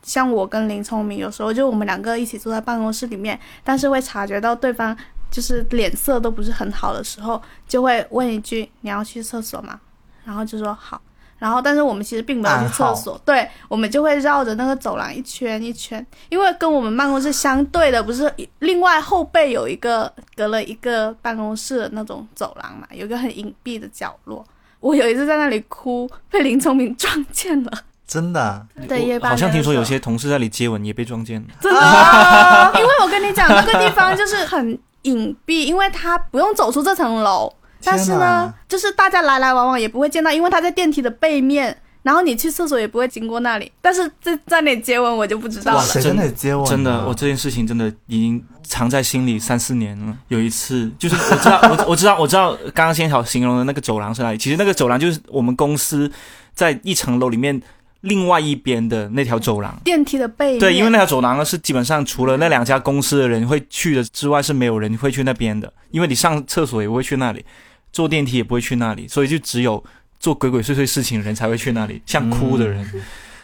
[0.04, 4.96] 像我跟林聪明，有时候就我们两个一起坐在办公室里面，但是会察觉到对方
[5.30, 9.80] 就是脸色都不是很好的时候，就会问一句：“你要去厕所吗？”
[10.26, 11.02] 然后就说好。
[11.38, 24.46] 然后，但是我们其实并没有去厕所，对，我们就会绕着那个走廊一圈一圈，因为跟我们办公室相对的不是另外后背有一个隔了一个办公室的那种走廊嘛，有一个很隐蔽的角落。
[24.82, 27.72] 我有一次在那里哭，被林聪明撞见了。
[28.10, 31.48] 真的啊，对，夜班好像听说有些同事在那里接吻也被撞见了。
[31.62, 32.72] 真的吗？
[32.74, 41.78] 因为我跟你讲，那个地方就是很隐蔽，因为它不用走出这层楼，但是呢，就是大家来来往往也不会见到，因为它在电梯的背面。
[42.02, 45.80] 然后你去厕所也不会经过那里，但是在在那里接吻我就不知道了。
[45.80, 46.69] 哇谁在那里接吻啊？
[46.69, 50.17] 真的，我这件事情真的已经藏在心里三四年了。
[50.30, 54.38] 有一次，就是我知道，我 我知道，我知道，刚刚先好形容的那个走廊是哪里？
[54.38, 56.10] 其实那个走廊就是我们公司
[56.56, 57.62] 在一层楼里面
[58.02, 59.78] 另外一边的那条走廊。
[59.84, 65.72] 电梯的背面，对，因为那条走廊呢是基本上除了那两家公司的人会去的之外，是没有人会去那边的。
[65.92, 67.44] 因为你上厕所也不会去那里，
[67.92, 69.84] 坐电梯也不会去那里，所以就只有
[70.20, 71.36] 做鬼鬼祟祟事情的人。
[71.36, 72.86] 才会去那里，像哭的人。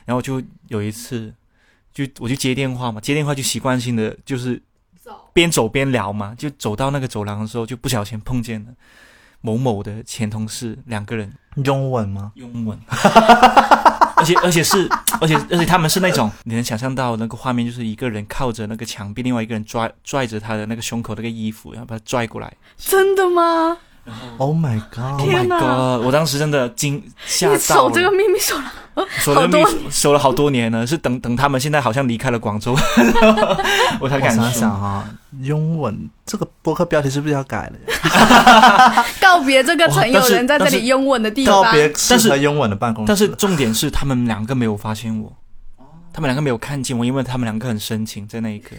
[0.06, 1.34] 然后就有一次，
[1.94, 4.62] 就我就接电话嘛，接电话就习惯性的就是
[5.34, 8.72] 边走边聊嘛，就走到那个走廊的时候，就不小心碰见了。
[9.42, 11.32] 某某的前同事两个人。
[11.64, 12.32] 拥吻吗？
[12.36, 12.78] 拥吻，
[14.26, 14.90] 而且而且是，
[15.22, 22.52] 而且而且他们是那种你能想象到那个画面，就是一个人靠着那个墙壁，另外一个人拽拽着他的那个胸口那个衣服，然后把他拽过来。
[22.76, 23.78] 真的吗？
[24.38, 26.06] Oh my god！Oh 天 god！
[26.06, 27.90] 我当时真的惊吓你到了。
[27.90, 28.72] 守这个秘密守了，
[29.20, 32.76] 守了好多秘守了好多年了，是等等他们现在好像离开了广州，
[34.00, 34.44] 我才敢说。
[34.44, 35.04] 想想哈，
[35.42, 39.06] 拥吻这个播客标题是不是要改了？
[39.20, 41.64] 告别这个曾有人在这里拥吻的地方。
[41.64, 43.08] 告别但是适合拥吻的办公室。
[43.08, 45.34] 但是重点是他们两个没有发现我，
[46.14, 48.76] 他们两个没有看见我，因为他们两个很深情在那一刻，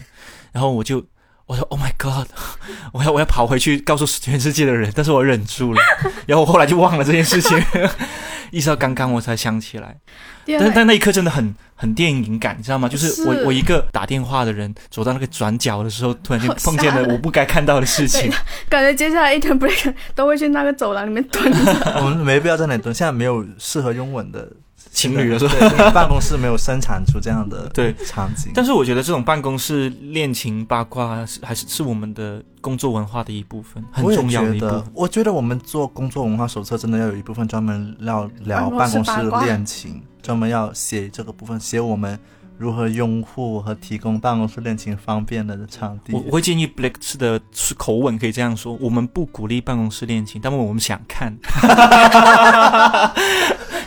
[0.53, 1.03] 然后我就
[1.47, 2.27] 我说 Oh my God，
[2.93, 5.81] 我要我要跑回去告诉全世界的人，但是我忍住了，
[6.27, 7.57] 然后我后来就忘了这件事情，
[8.51, 9.95] 一直到刚刚我才想起来，
[10.59, 12.89] 但但那一刻真的很很电影感，你知道吗？
[12.89, 18.29] 就是我是我一个打电话的人走到那个转角的时候，突然间碰见了我不该看到的事情。
[18.67, 21.49] 感觉接下来一天 break 都会去那个走廊里面蹲。
[21.95, 24.49] 我们没必要在那里蹲，现在没有适合拥吻的
[24.91, 28.51] 情侣了是吧对，办公室没有生产出这样的 对场景。
[28.53, 34.83] 但是我觉得这种办公室恋情八卦是还是是我们的工作文化的一部分，很重要的一部分，。
[34.93, 42.19] 我觉得我们做工作文化手册真的要有一部分专门要聊办办公公室恋情，专门要写这个部分，写我们
[42.57, 46.23] 如何拥护和提供办公室恋情方便的场地我。
[46.27, 47.39] 我会建议 Black 是的
[47.77, 51.35] 口吻可以这样说：我们不鼓励办公室恋情，但我们想看。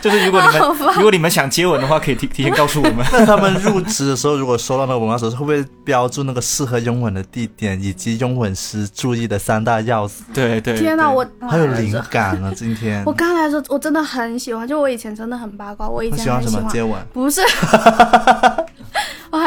[0.01, 0.61] 就是如果你们
[0.95, 3.05] 如果你们想接吻的话，可以提提前告诉我们。
[3.13, 10.23] 那他们入职的时候，如果收到那个文化手册，会不会标注那个适合拥吻的地点以及拥吻时注意的三大要素？
[10.33, 12.51] 对对，天哪，我好有灵感啊！
[12.55, 16.99] 今天我刚来的时候，我真的很喜欢，就我以前真的很八卦，我以你喜欢前很喜欢，什么接吻？
[17.13, 18.60] 不是，我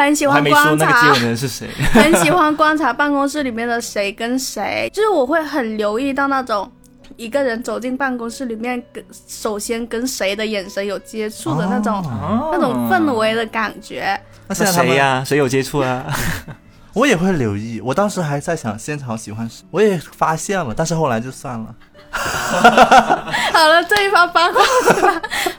[0.04, 1.68] 很喜欢观那个接察吻，的人是谁。
[1.92, 6.70] 很喜欢观察办公室里面的谁跟谁，就是我会很留意到那种
[7.16, 14.18] 一个人走进办公室里面，跟首先跟谁的眼神有接触的那种、哦那种氛围的感觉。
[14.46, 16.04] 那那现在谁呀、谁有接触啊？
[16.92, 17.80] 我也会留意。
[17.82, 21.74] 我当时还在想现场喜欢谁，我也发现了，但是后来就算了。
[23.52, 24.62] 好了，这一番八卦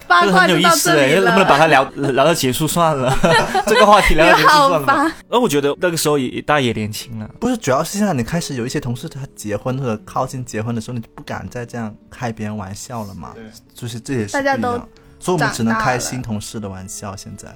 [0.07, 1.25] 八这个很有卦就到意思哎，这里了。
[1.25, 3.15] 能不能把它聊 聊到结束算了？
[3.67, 4.87] 这个话题聊到结束好算了。
[4.87, 13.33] 吧，而我觉得那个时候也大家也年轻了，不是，主要是现在你开始有一些同事他结婚或者靠近结婚的时候，你就不敢再这样开别人玩笑了嘛。
[13.73, 14.71] 就是这也是大家都
[15.19, 17.15] 所以我们只能开新同事的玩笑。
[17.15, 17.47] 现在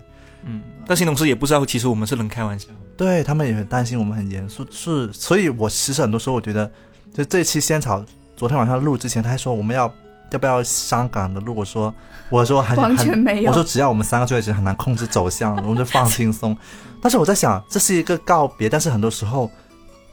[0.46, 2.68] 嗯，但新同事也不知道，其实我们是能开玩笑。
[2.98, 6.70] 对他们也很担心我们很严肃，是，所以我其实很多时候我觉得，
[7.14, 8.04] 就这期仙草
[8.40, 9.94] 昨天晚上录之前，他还说我们要
[10.32, 11.94] 要不要伤感的录，我说
[12.30, 16.58] 我说很完全很没有我说只要我们三个坐在一起很难控制走向，我们就放轻松。
[17.04, 19.52] 但是我在想，这是一个告别，但是很多时候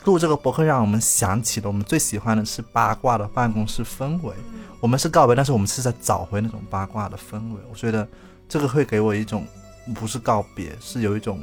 [0.02, 4.34] 录这个博客让我们想起了我们最喜欢的是八卦的办公室氛围。
[4.80, 7.60] 我们是告别，但是我们是在找回那种八卦的氛围。
[7.70, 8.04] 我觉得
[8.48, 9.46] 这个会给我一种
[9.94, 11.38] 不是告别，是有一种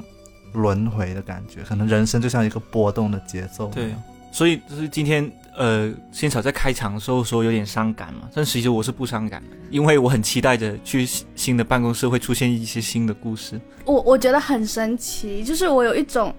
[0.52, 1.62] 轮回的感觉。
[1.64, 3.68] 可能人生就像一个波动的节奏。
[3.68, 3.96] 对，
[4.34, 13.62] 所以就是今天呃，仙草在开场的时候说有点伤感嘛，但其实我是不伤感的，因为我很期待着去新的办公室会出现一些新的故事。
[13.86, 16.34] 我我觉得很神奇，就是我有一种，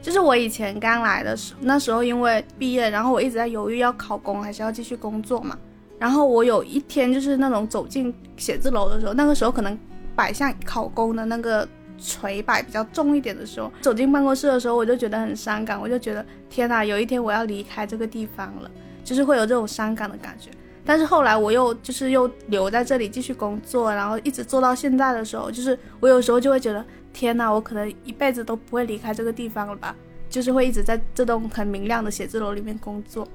[0.00, 5.58] 就是我以前刚来的时候，那时候因为毕业，然后我一直在犹豫要考公还是要继续工作嘛。
[5.98, 9.76] 然后我有一天就是那种走进写字楼的时候，那个时候可能
[10.14, 11.68] 摆向考公的那个
[12.00, 18.70] 垂摆比较重一点的时候，走进办公室的时候，我就觉得很伤感，我就觉得天哪，有一天我要离开这个地方了，
[19.04, 20.50] 就是会有这种伤感的感觉。
[20.84, 29.94] 但是后来我又就是又留在这里继续工作，然后一直做到现在的时候，就是我有时候就会觉得，天哪，我可能一辈子都不会离开这个地方了吧？
[30.28, 33.26] 就是会一直在这栋很明亮的写字楼里面工作，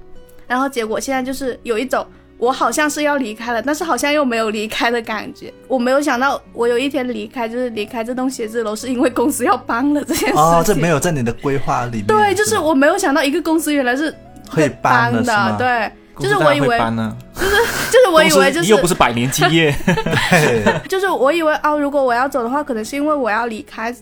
[0.48, 2.06] 然后结果现在就是有一种
[2.38, 5.54] 我好像是要离开了，但是好像又没有离开的感觉。
[5.68, 10.36] 我没有想到我有一天离开，就是离开这栋写字楼，是因为公司要搬了这件事情。
[10.36, 12.08] 哦，这没有在你的规划里面。
[12.08, 14.14] 对，就是我没有想到一个公司原来是
[14.50, 23.96] 会搬的对，就是我以为，会搬呢，就是我以为就是又不是百年基业，对 就是我以为哦，如果我要走的话，可能是因为我要离开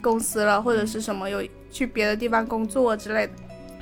[0.00, 3.32] 公司了，或者是什么有去别的地方工作之类的。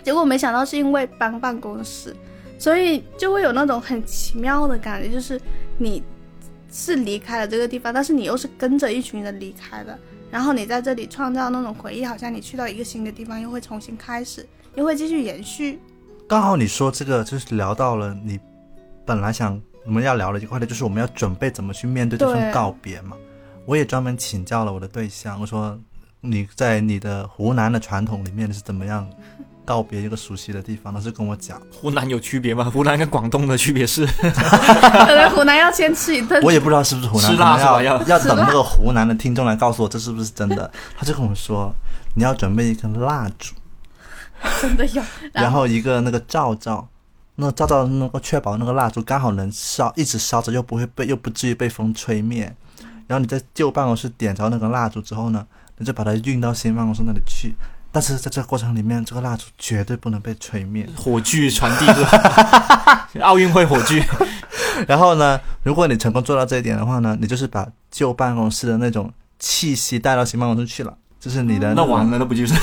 [0.03, 2.17] 结果没想到是因为搬办公室，
[2.59, 5.41] 所以就会有那种很奇妙的感觉，就是
[5.79, 6.03] 你
[6.71, 9.97] 是离开了这个地方，但是你又是跟着一群人离开的，
[10.31, 15.79] 然后你在这里创造那种回忆，好像你去到一个新的地方，又会重新开始，又会继续延续。
[16.29, 18.39] 刚好你说这个，就是聊到了你
[19.07, 23.17] 本来想我们要聊的一个话题，就是我们要准备怎么去面对这份告别嘛。
[23.65, 25.79] 我也专门请教了我的对象，我说
[26.21, 29.09] 你在你的湖南的传统里面是怎么样
[29.69, 32.65] 告别一个熟悉的地方，他就跟我讲，湖南有区别吗？
[32.65, 36.51] 湖南跟广东的区别是，可 能湖南要先吃一顿我。
[36.51, 40.71] 也不知道是不是湖南，吃辣是吧要要要等那个湖南的听众来告诉我这是不是真的。
[40.97, 41.71] 他就跟我说，
[42.15, 43.53] 你要准备一根蜡烛，
[44.63, 45.03] 真的有。
[45.35, 46.89] 然后一个那个罩罩，
[47.35, 52.51] 那个罩罩能够确保那个蜡烛刚好能烧，一直烧着又不会被又不至于被风吹灭。
[53.07, 57.55] 然后你在旧办公室点着那个蜡烛之后呢，你就把它运到新办公室那里去。
[57.91, 60.89] 但是在这个过程里面，这个蜡烛绝对不能被吹灭。
[60.97, 63.09] 火炬传递是吧？
[63.23, 64.03] 奥运会火炬，
[64.87, 72.55] 然后呢，如果你成功做到这一点的话呢，你就是把旧办公室的那种气息带到新办公室去了，就是你的那完了，那不就是？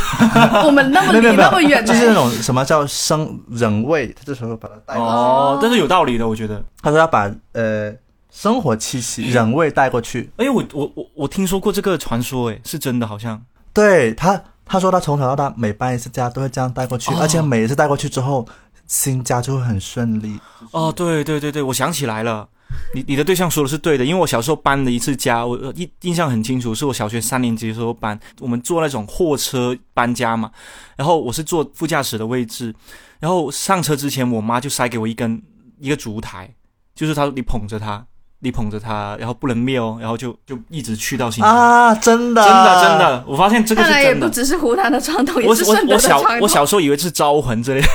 [0.63, 5.11] 我们那么 离那么远，就是那种什么叫生人味，他这时候把它带过去。
[5.11, 6.63] 哦，但是有道理的，我觉得。
[6.81, 7.91] 他说要把呃
[8.31, 10.29] 生活气息、人味带过去。
[10.38, 13.41] 哎，我我我我听说过这个传说，哎，是真的，好像。
[13.73, 17.17] 对他，他说他从小到大每搬一次家都会这样带过去，哦。
[17.21, 18.45] 而且每一次带过去之后，
[18.88, 20.39] 新家就会很顺利。
[20.71, 22.49] 哦，对对对对，我想起来了，
[22.93, 30.51] 你你的对象说的是对的，因为我小时候搬了一次家，我呃印印象很清楚，是我小学三年级的时候搬，我们坐那种货车搬家嘛，
[30.95, 32.73] 然后我是坐副驾驶的位置，
[33.19, 35.41] 然后上车之前，我妈就塞给我一根
[35.80, 36.54] 一个烛台，
[36.95, 38.06] 就是她说你捧着它，
[38.45, 41.49] 你捧着它，然后不能灭哦，然后就就一直去到新家。
[41.49, 44.29] 啊，真的，真的真，的，我发现这个是看来也不。
[44.29, 46.43] 只是湖南的传统，也我我是顺德我小的传统。
[46.43, 47.88] 我小时候以为是招魂之类的，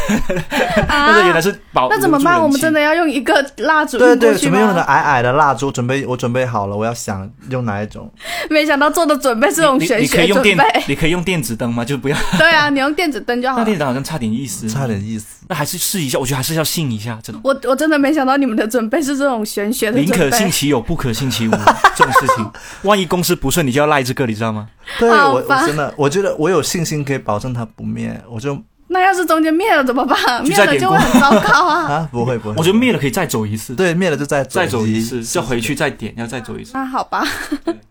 [0.89, 1.89] 啊 但是原来是保。
[1.89, 2.43] 那怎么办？
[2.43, 4.83] 我们真的的要用一个蜡烛对对，准备用那个？
[4.83, 8.11] 矮矮的蜡烛，准备我准备好了，我要想用哪一种。
[8.51, 11.85] 没想到做的准备是这种你玄你可以用电学准备。，你可以用电子灯吗？
[11.85, 12.17] 就不要。
[12.39, 13.77] 对啊，你用电子灯就好了那电。
[13.77, 15.27] 子灯好像差点意思，差点意思。
[15.49, 17.41] 那还是试一下，我觉得还是要信一下，真的。
[17.45, 20.31] 我我真的没想到你们的准备是这种玄学的准备。
[20.41, 21.51] 信其有，不可信其无。
[21.97, 22.51] 这种事情，
[22.83, 24.69] 万一公司不顺，你就要赖这个，你知道吗？
[24.99, 30.43] 对我我好吧真的我觉得我有信心可以保证它不灭，我就那要是中间灭了怎么办？
[30.45, 31.85] 灭了就会很糟糕啊。
[31.93, 36.73] 啊不会不会，我觉得灭了可以再走一次，对灭了就再再走一次，就就回去再点，要再走一次。
[36.75, 37.25] 那好吧，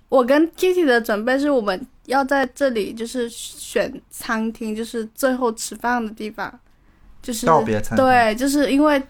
[0.09, 6.51] 我跟 Kitty 的准备是我们要在这里就是选餐厅，就是最后吃饭的地方，
[7.21, 9.01] 就是告别餐厅对，就是因为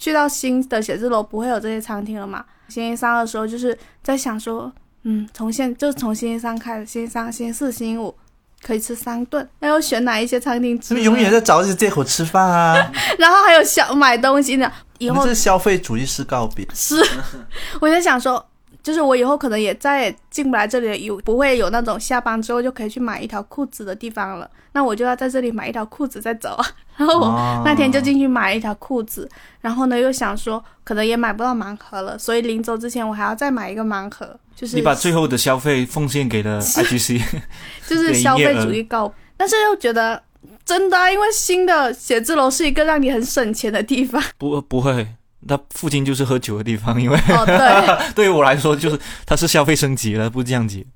[0.00, 2.42] 去到新的写字楼不会有这些餐厅了嘛。
[2.68, 8.14] 星期三的时候就是在想说，嗯，从现就从星期三开始，星期三、星期四、星期五
[8.62, 12.74] 可以吃三顿，那要选哪一些餐厅吃永远在找一些借口吃饭啊？
[13.18, 16.66] 然后还有消买东西呢，以后这是消费主义式告别。
[16.72, 16.96] 是，
[17.80, 18.42] 我在想说，
[18.82, 24.50] 就是我以后可能也再也进不来这里了，有不会有那种下班之后就可以去买一条裤子的地方了。
[24.72, 26.66] 那我就要在这里买一条裤子再走啊。
[26.96, 29.28] 然后我哦那天就进去买了一条裤子，
[29.60, 37.22] 然后呢又想说可能也买不到盲盒了，所以临走之前我还要再买一个盲盒，就是你把最后的消费奉献给了 IGC，
[37.88, 40.22] 就是消费主义告，但是又觉得。
[40.64, 44.22] 真的、啊，因为新的写字楼是一个让你很省钱的地方。
[44.38, 45.06] 不不会，
[45.48, 50.86] 它附近就是喝酒的地方，因为哦，对， 对于我来说，就是它是消费升级了，不降级。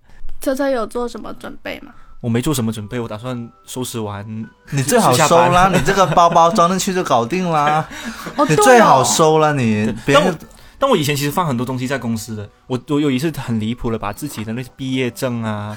[0.41, 1.93] 车车有做什么准备吗？
[2.21, 4.27] 我没做什么准备，我打算收拾完。
[4.71, 7.87] 你最好收啦， 你这个包包装进去就搞定啦。
[8.37, 10.39] 哦，你最好哦收了，你对别人但我
[10.79, 15.77] 但我以前其实放很多东西在公司的，我我有一次很离谱了，把自己的那些毕业证啊、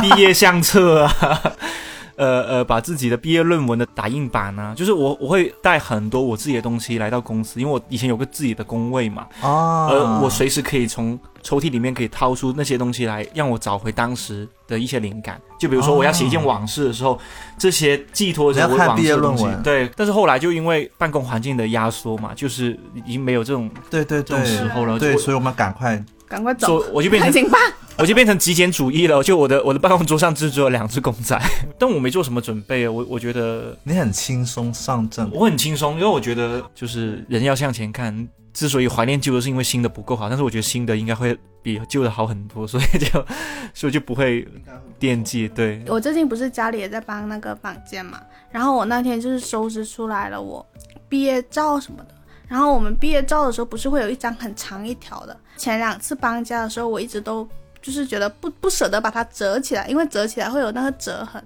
[0.00, 1.42] 毕业相册啊，
[2.16, 15.40] 呃呃，把自己的毕业论文的打印版啊，就是我我会带很多我自己的东西来到公司，因为我以前有个自己的工位嘛，哦，呃，我随时可以从抽屉里面可以掏出那些东西来，让我找回当时的一些灵感。
[15.58, 17.18] 就比如说我要写一件往事的时候，
[17.58, 24.98] 这些寄托着我往事的东西论文对，但是后来就因为办公环境的压缩嘛，就是已经没有这种对对这种对时候了。
[24.98, 27.60] 对，所以我们赶快赶快走，我就变成赶紧办。
[27.98, 31.40] 我就变成极简主义了，就我的我的办公桌上只只有两只公仔，
[31.78, 35.30] 但我没做什么准备啊，我我觉得你很轻松上阵。
[35.32, 38.28] 我很轻松，因为我觉得就是人要向前看。
[38.52, 43.26] 之所以怀念旧的，是因为新的不够好，但是我觉得新的应该会比旧的好很多，所以就
[43.74, 44.48] 所以就不会
[44.98, 45.46] 惦记。
[45.46, 48.18] 对，我最近不是家里也在帮那个房间嘛，
[48.50, 50.64] 然后我那天就是收拾出来了我
[51.06, 52.14] 毕业照什么的。
[52.48, 57.48] 然后我们毕业照的时候不是会有一张很长一条的，前两次搬家的时候我一直都
[57.80, 61.42] 就是觉得不不舍得把它折起来，因为折起来会有那个折痕。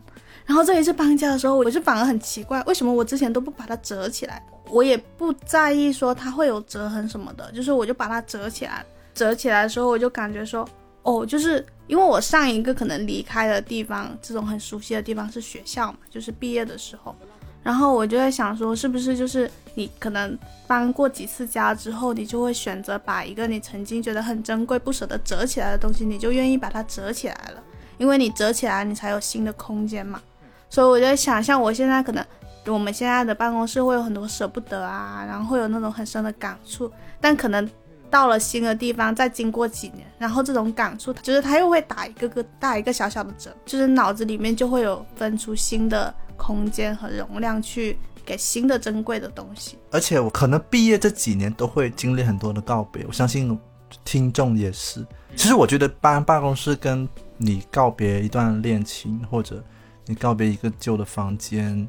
[0.46, 4.42] 然后这一次搬家的时候，我就反而很奇怪，为什么我之前都不把它折起来？
[4.68, 8.84] 我也不在意说它会有折痕什么的，就是我就把它折起来。
[9.14, 10.68] 折起来的时候，我就感觉说，
[11.02, 17.14] 哦，就是因为我上一个可能离开的地方，这种很熟悉的地方是学校嘛，就是毕业的时候。
[17.62, 27.62] 然后我就在想说，是不是就是你可能搬过几次家之后，你就会选择把一个你曾经觉得很珍贵、不舍得折起来的东西，你就愿意把它折起来了，
[27.98, 30.20] 因为你折起来，你才有新的空间嘛。
[30.68, 32.24] 所以我就在想，像我现在可能
[32.66, 36.90] 我们现在的办公室会有很多舍不得啊，然后会有那种很深的感触，
[37.20, 37.68] 但可能
[38.08, 49.76] 到了新的地方，再经过几年，然后这种感触，就是它又会打一个个打一个小小的折，就是脑子里面就会有分出新的空间和容量去给新的珍贵的东西。
[49.90, 53.58] 而且我可能毕业这几年都会经历很多的告别，我相信
[54.04, 55.06] 听众也是。
[55.36, 59.62] 其实我觉得搬办公室跟你告别一段恋情，或者
[60.06, 61.86] 你告别一个旧的房间，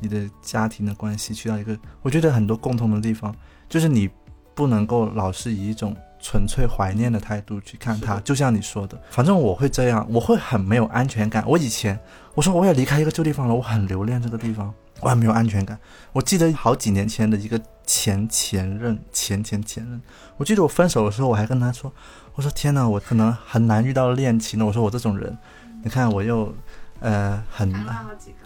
[0.00, 3.34] 你的家庭的关系，去到一个，我觉得很多共同的地方，
[3.68, 4.10] 就是你
[4.54, 8.18] 不能够老是以一种纯粹怀念的态度去看它。
[8.20, 11.44] 就像你说的，反正我会这样，我会很没有安全感。
[11.46, 12.00] 我以前
[12.34, 15.78] 我说我要离开一个旧地方了，我很留恋这个地方，我很没有安全感。
[16.14, 20.00] 我记得好几年前的一个前前任，前前前任，
[20.38, 21.92] 我记得我分手的时候，我还跟他说。
[22.36, 24.64] 我说天哪，我可能很难遇到恋情了。
[24.66, 25.38] 我说我这种人，
[25.84, 26.52] 你看我又，
[27.00, 27.70] 呃，很，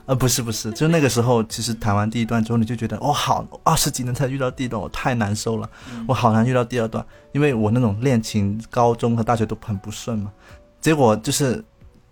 [0.09, 5.71] 呃，不是不是，就那个时候，其实谈完第一段之后，你就觉得，哦，好，二十几年才遇到第一段，我太难受了，
[6.09, 10.33] 我好难遇到第二段，因为我那种恋情，高中和大学都很不顺嘛，
[10.81, 11.63] 结果就是。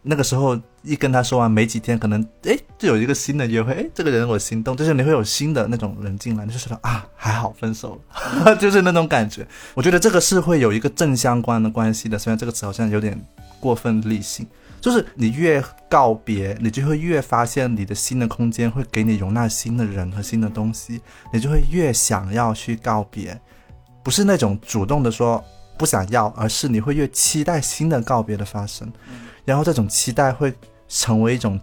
[0.09, 8.01] 那个时候一跟他说完没几天，可能哎就有一个新的约会，哎这个人我心动，就是你会有新的那种人进来，你就觉得啊还好分手
[8.45, 9.45] 了， 就是那种感觉。
[9.75, 13.21] 我觉得这个是会有一个正相关的关系的，虽然这个词好像有点
[13.59, 14.47] 过分理性，
[14.87, 23.37] 就是你越告别，你就会越发现你的新的空间会给你容纳新的人和新的东西，你就会越想要去告别，
[24.05, 25.45] 不是那种主动的说
[25.77, 28.89] 不想要，而是你会越期待新的告别的发生。
[29.45, 30.55] 然后这种期待会
[30.87, 31.59] 成为一种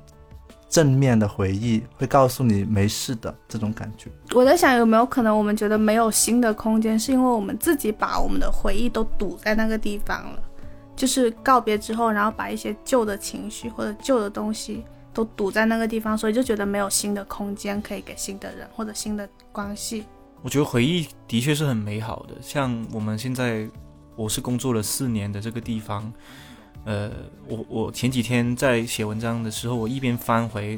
[0.67, 4.11] 正面的回忆，会告诉你没事的这种感觉。
[4.35, 10.39] 我在想，有没有可能我们觉得没有新的空间，是因为我们自己把我们的回忆都堵在那个地方了？
[10.95, 14.83] 就是告别之后，然后把一些旧的情绪或者旧的东西
[15.13, 20.05] 都堵在那个地方，所以就觉得没有新的空间可以给新的人或者新的关系。
[20.41, 23.67] 我觉得回忆的确是很美好的，像我们现在
[24.15, 26.11] 我是工作了四年的这个地方。
[26.85, 27.09] 呃，
[27.47, 30.77] 我我前几天在写文章的时候，我一边翻回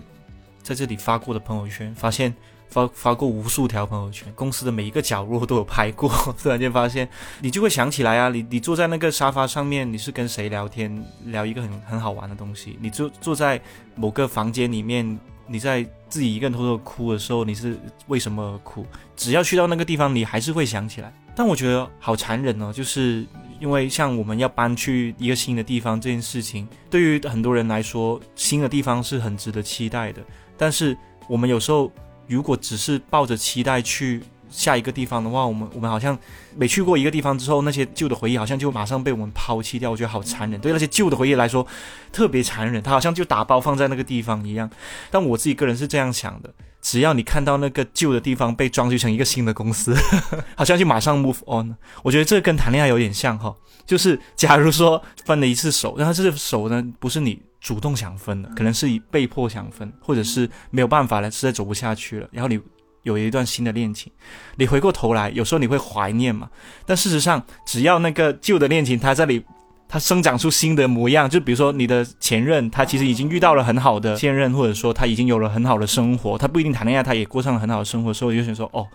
[0.61, 2.31] 在这里发过的朋友圈，发现
[2.75, 6.09] 发发过无数条朋友圈，公司的每一个角落都有拍过。
[6.37, 7.07] 突然间发现，
[7.39, 12.77] 你就会想起来啊，你你坐在那个沙发上面，你是跟谁聊天，聊一个很很好玩的东西。
[12.81, 13.61] 你坐坐在
[13.95, 15.17] 某个房间里面，
[15.47, 18.85] 你在自己一个人偷偷哭的时候，你是为什么而哭？
[19.15, 21.13] 只要去到那个地方，你还是会想起来。
[21.33, 23.25] 但我觉得好残忍哦，就是。
[23.57, 30.21] 因为像我们要搬去一个新的地方这件事情，对于很多人来说，新的地方是很值得期待的。
[30.57, 30.95] 但是
[31.25, 31.89] 我们有时候
[32.27, 34.21] 如果只是抱着期待去
[34.55, 36.17] 下一个地方的话，我们我们好像
[36.55, 39.91] 每去过一个地方之后，那些旧的回忆好像就马上被我们抛弃掉。
[39.91, 41.65] 我觉得好残忍，对那些旧的回忆来说
[42.11, 44.69] 特别残忍，它好像就打包放在那个地方一样。
[45.11, 46.53] 但我自己个人是这样想的。
[46.81, 49.95] 只要你看到那个旧的地方被装修成一个新的公司，
[50.55, 51.75] 好像就马上 move on。
[52.03, 53.55] 我觉得这跟谈恋爱有点像哈，
[53.87, 62.59] 就是假如说分了一次手，然后这个手呢不是你主动想分的，可能是被迫想分，或者是没有办法了，实在走不下去了，然后你
[63.05, 64.11] 有一段新的恋情，
[64.57, 66.49] 你回过头来，有时候你会怀念嘛，
[66.85, 69.45] 但事实上，只要那个旧的恋情它这里。
[69.87, 78.87] 它生长出新的模样，就比如说你的前任，他其实已经遇到了很好的现任，或者说他已经有了很好的生活，他不一定谈恋爱，他也过上了很好的生活，所以我就想说，哦，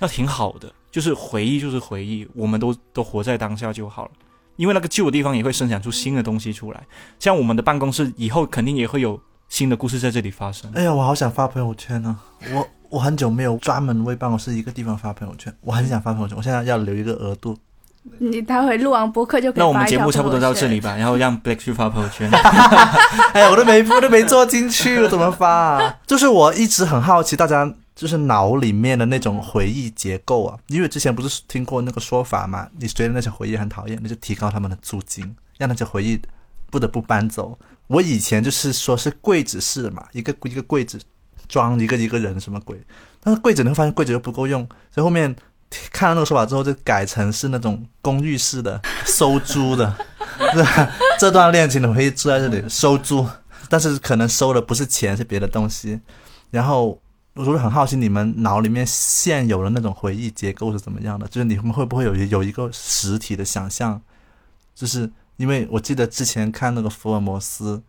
[0.00, 4.10] 那挺好的，就是回忆就是回忆，我们都都活在当下就好了，
[4.56, 6.82] 因为那个旧的地方也会生产出新的东西出来，
[7.20, 10.70] 像我们的办公室以后肯定也会有新的故事在这里发生。
[10.74, 12.18] 哎呀，我好想发朋友圈呢，
[12.52, 17.56] 我我很久没有专门为办公室一个地方发朋友圈，我很想发朋友圈，我现在要留一个额度。
[18.18, 22.28] 你待会录完播客就可以那我们节目差不多到这里吧，然后让 Black 去发朋友圈。
[23.32, 25.48] 哎呀，我都没我都没做进去，我怎么发？
[25.48, 30.58] 啊就是我一直很好奇，大家就是脑里面的那种回忆结构啊。
[30.66, 36.20] 因为之前不是听过那个说法嘛，你觉得那些回忆很讨厌，那就提高他们的租金，让那些回忆
[36.70, 37.58] 不得不搬走。
[37.86, 41.00] 我以前就是说是柜子式嘛，一个一个柜子
[41.48, 42.80] 装一个一个人什么鬼？
[43.20, 45.34] 但是柜子你会发现柜子又不够用，所以后面。
[45.90, 49.96] 看到那个说法之后，就改成是那种公寓式的收租的，
[51.18, 53.26] 这段恋情的回忆住在这里收租，
[53.70, 55.98] 但是可能收的不是钱，是别的东西。
[56.50, 57.00] 然后，
[57.32, 61.26] 我就很好奇，你们脑里面现有的那种回忆结构是怎么样的？
[61.28, 63.98] 就是你们会不会有有一个实体的想象？
[64.74, 67.82] 就是因为我记得之前看那个福尔摩斯，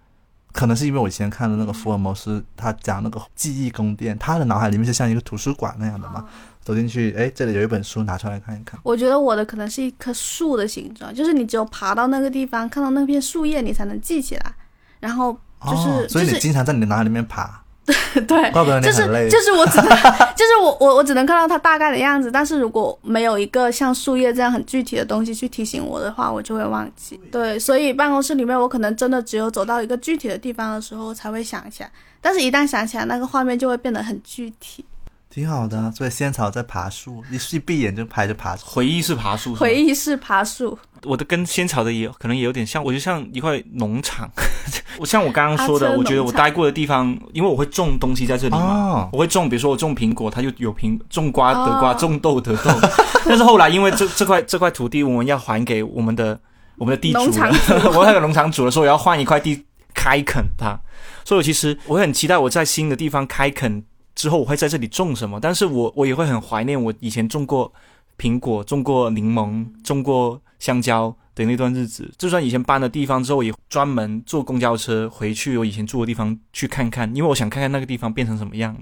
[0.54, 6.26] 可能是因为我以前看的那个福尔摩斯，他讲那个记忆宫殿，他的脑海里面就像一个图书馆那样的嘛。
[6.64, 8.80] 走进去，哎，这里有一本书，拿出来看一看。
[8.84, 14.56] 我觉得我的可能是一棵树的形状，就是你只有爬到那个地方，看到那片树叶，你才能记起来。
[15.01, 17.62] 然后就是，所以你经常在你的脑海里面爬。
[18.28, 19.30] 对，怪不得你就是很累。
[19.30, 19.88] 就是我只能
[20.36, 27.20] 就是我我我只能看到它大概的样子，但是如果没有一个像树叶这样很具体的东西去提醒我的话，我就会忘记。
[27.32, 34.86] 对，所以办公室里面我可能真的只有走到一个具体的地方的时候才会想起来，但是一旦想起来，那个画面就会变得很具体。
[35.34, 38.64] 挺好的啊，所以仙草在爬树，一一闭眼就拍着爬树。
[38.68, 44.30] 回忆是爬树，是回忆是爬树，我的跟仙草的也可能也有点像，我就像一块农场。
[45.00, 52.70] 我像我刚刚说的，我觉得我待过的地方，因为我会种东西在这里嘛，哦我会种，比如说我种苹果，它就有苹；种瓜得瓜，哦种豆得豆。
[53.26, 56.40] 但是后来因为这这块这块土地我们要还给我们的
[56.78, 59.66] 我们的地主农场了， 我那个农场主的时候我要换一块地
[59.96, 60.80] 开垦它。
[61.26, 63.84] 所以我其实我很期待我在新的地方开垦
[64.24, 65.38] 之后，我会在这里种什么。
[65.38, 67.70] 但是我我也会很怀念我以前种过
[68.18, 72.12] 苹果、种过柠檬、种过香蕉的那段日子。
[72.18, 78.76] 就算以前搬了地方之后，也专门坐公交车回去我以前住的地方去看看，因为我想看看那个地方变成什么样。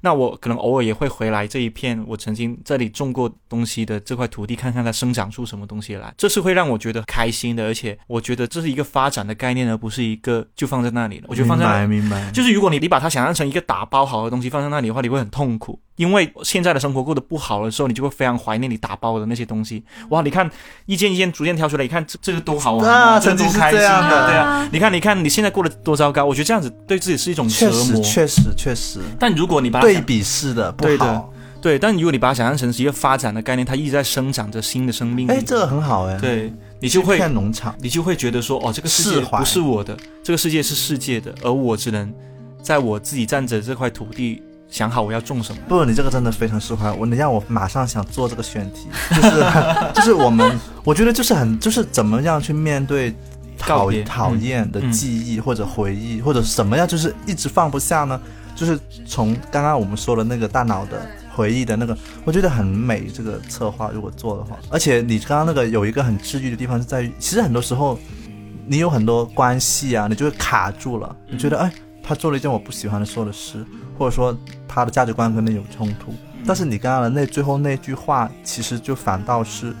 [0.00, 6.12] 那我可能偶尔也会回来这一片我曾经这里种过东西的这块土地，看看它生长出什么东西来。
[6.16, 11.26] 这是会让我觉得开心的，而且我觉得这是一个发展的概念，而不是一个就放在那里了。
[11.28, 19.84] 我觉得放在明白明白，就是如果你你把它想象成一个打包好的东西放在那里的话，你会很痛苦，因为现在的生活过得不好的时候，你就会非常怀念你打包的那些东西。
[20.08, 20.50] 哇，你看
[20.86, 24.68] 一件一件逐渐挑出来，你看这这个多好玩啊这个多开心这样的对啊。
[24.72, 28.02] 你看，你看你现在过得多糟糕，我觉得这样子对自己是一种折确实磨。
[28.02, 31.32] 确实确实但如果你把它对比式的不对的好。
[31.60, 42.14] 对，但如果你把它想象成是一个发展的概念，它一直在生长着新的生命力，哎，这个很好哎，，对你就会看农场，你就会觉得说，哦，这个世界不是我的，这个世界是世界的，而我只能
[42.62, 45.60] 在我自己占着这块土地，想好我要种什么。
[45.68, 46.90] 不，你这个真的非常释怀。
[46.92, 49.44] 我，你让我马上想做这个选题， 就是
[49.94, 53.14] 就是我们，我觉得就是很就是怎么样去面对
[53.58, 58.20] 讨讨厌的嗯记忆或者回忆，或者什么样，就是一直放不下呢？
[58.54, 61.00] 就是从刚刚我们说的那个大脑的
[61.32, 63.06] 回忆的那个，我觉得很美。
[63.06, 67.96] 这个策划如果做的话，而且你刚刚那个有一个很治愈的地方是在于，其实很多时候
[68.66, 73.64] 你有很多关系啊，你就会卡住了，你觉得哎，他做了一件我不喜欢的说的事，
[73.96, 74.36] 或者说
[74.68, 76.14] 他的价值观跟你有冲突。
[76.46, 79.74] 但是你刚刚的那最后那句话，其实就反倒是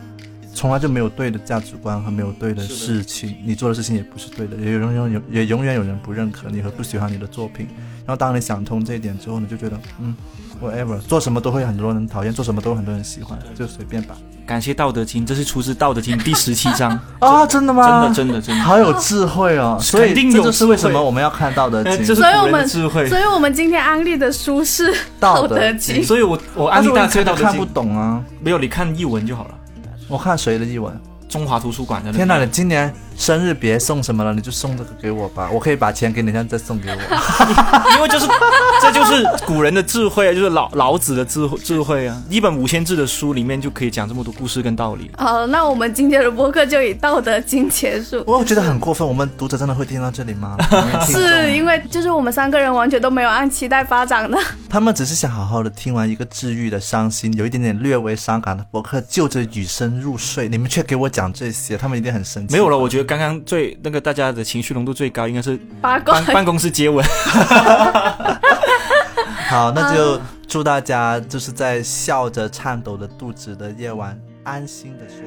[0.52, 7.68] 从来就没有对的价值观和没有对的事情，你做的事情也不是对的，也永远有也永远有人不认可你和不喜欢你的作品。
[8.04, 10.16] 然后当你想通这一点之后，你就觉得嗯
[10.62, 14.16] ，whatever，做什么都会很多人讨厌，做什么都会很多人喜欢，就随便吧。
[14.46, 18.08] 感谢《道德经》，这是出自《道德经》第十七章， 啊，真的吗真？
[18.08, 19.78] 的真的真的，好有智慧哦！
[19.80, 23.06] 所以这就是为什么我们要看《道德经呃》这是所以我们智慧。
[23.08, 24.90] 所以我们今天安利的书是
[25.20, 26.02] 《道德德经》。
[26.06, 28.22] 所以我我安利大家《道德经看不》，懂啊！
[28.40, 29.50] 没有你看译文就好了。
[30.08, 30.98] 我看谁的译文？
[31.28, 36.94] 中华图书馆的天哪，你今年生日别送什么了，你就送这个给我吧， 我可以把钱给你，现在再送给我。
[37.96, 38.26] 因为就是
[38.80, 42.22] 这就是古人的智慧啊，就是老老子的智慧智慧啊。
[42.30, 45.10] 一本五千字的书里面就可以讲这么多故事跟道理。
[45.18, 48.22] 好，那我们今天的播客就以《道德经》结束。
[48.26, 50.56] 我觉得很过分，我们读者真的会听到这里吗？
[51.04, 54.38] 是因为就是我们三个人完全都没有按期待发展的，
[54.70, 62.52] 他们只是想好好的听完一个治愈的、伤心、有一点点略微伤感的博客，就着雨声入睡，你们却给我讲这些，他们一定很生气。
[62.52, 67.02] 没有了，我觉得刚刚最那个大家的情绪浓度最高应该是办办公室接吻。
[69.48, 75.22] 好，那就祝大家就是在笑着颤抖的肚子的夜晚安心的睡。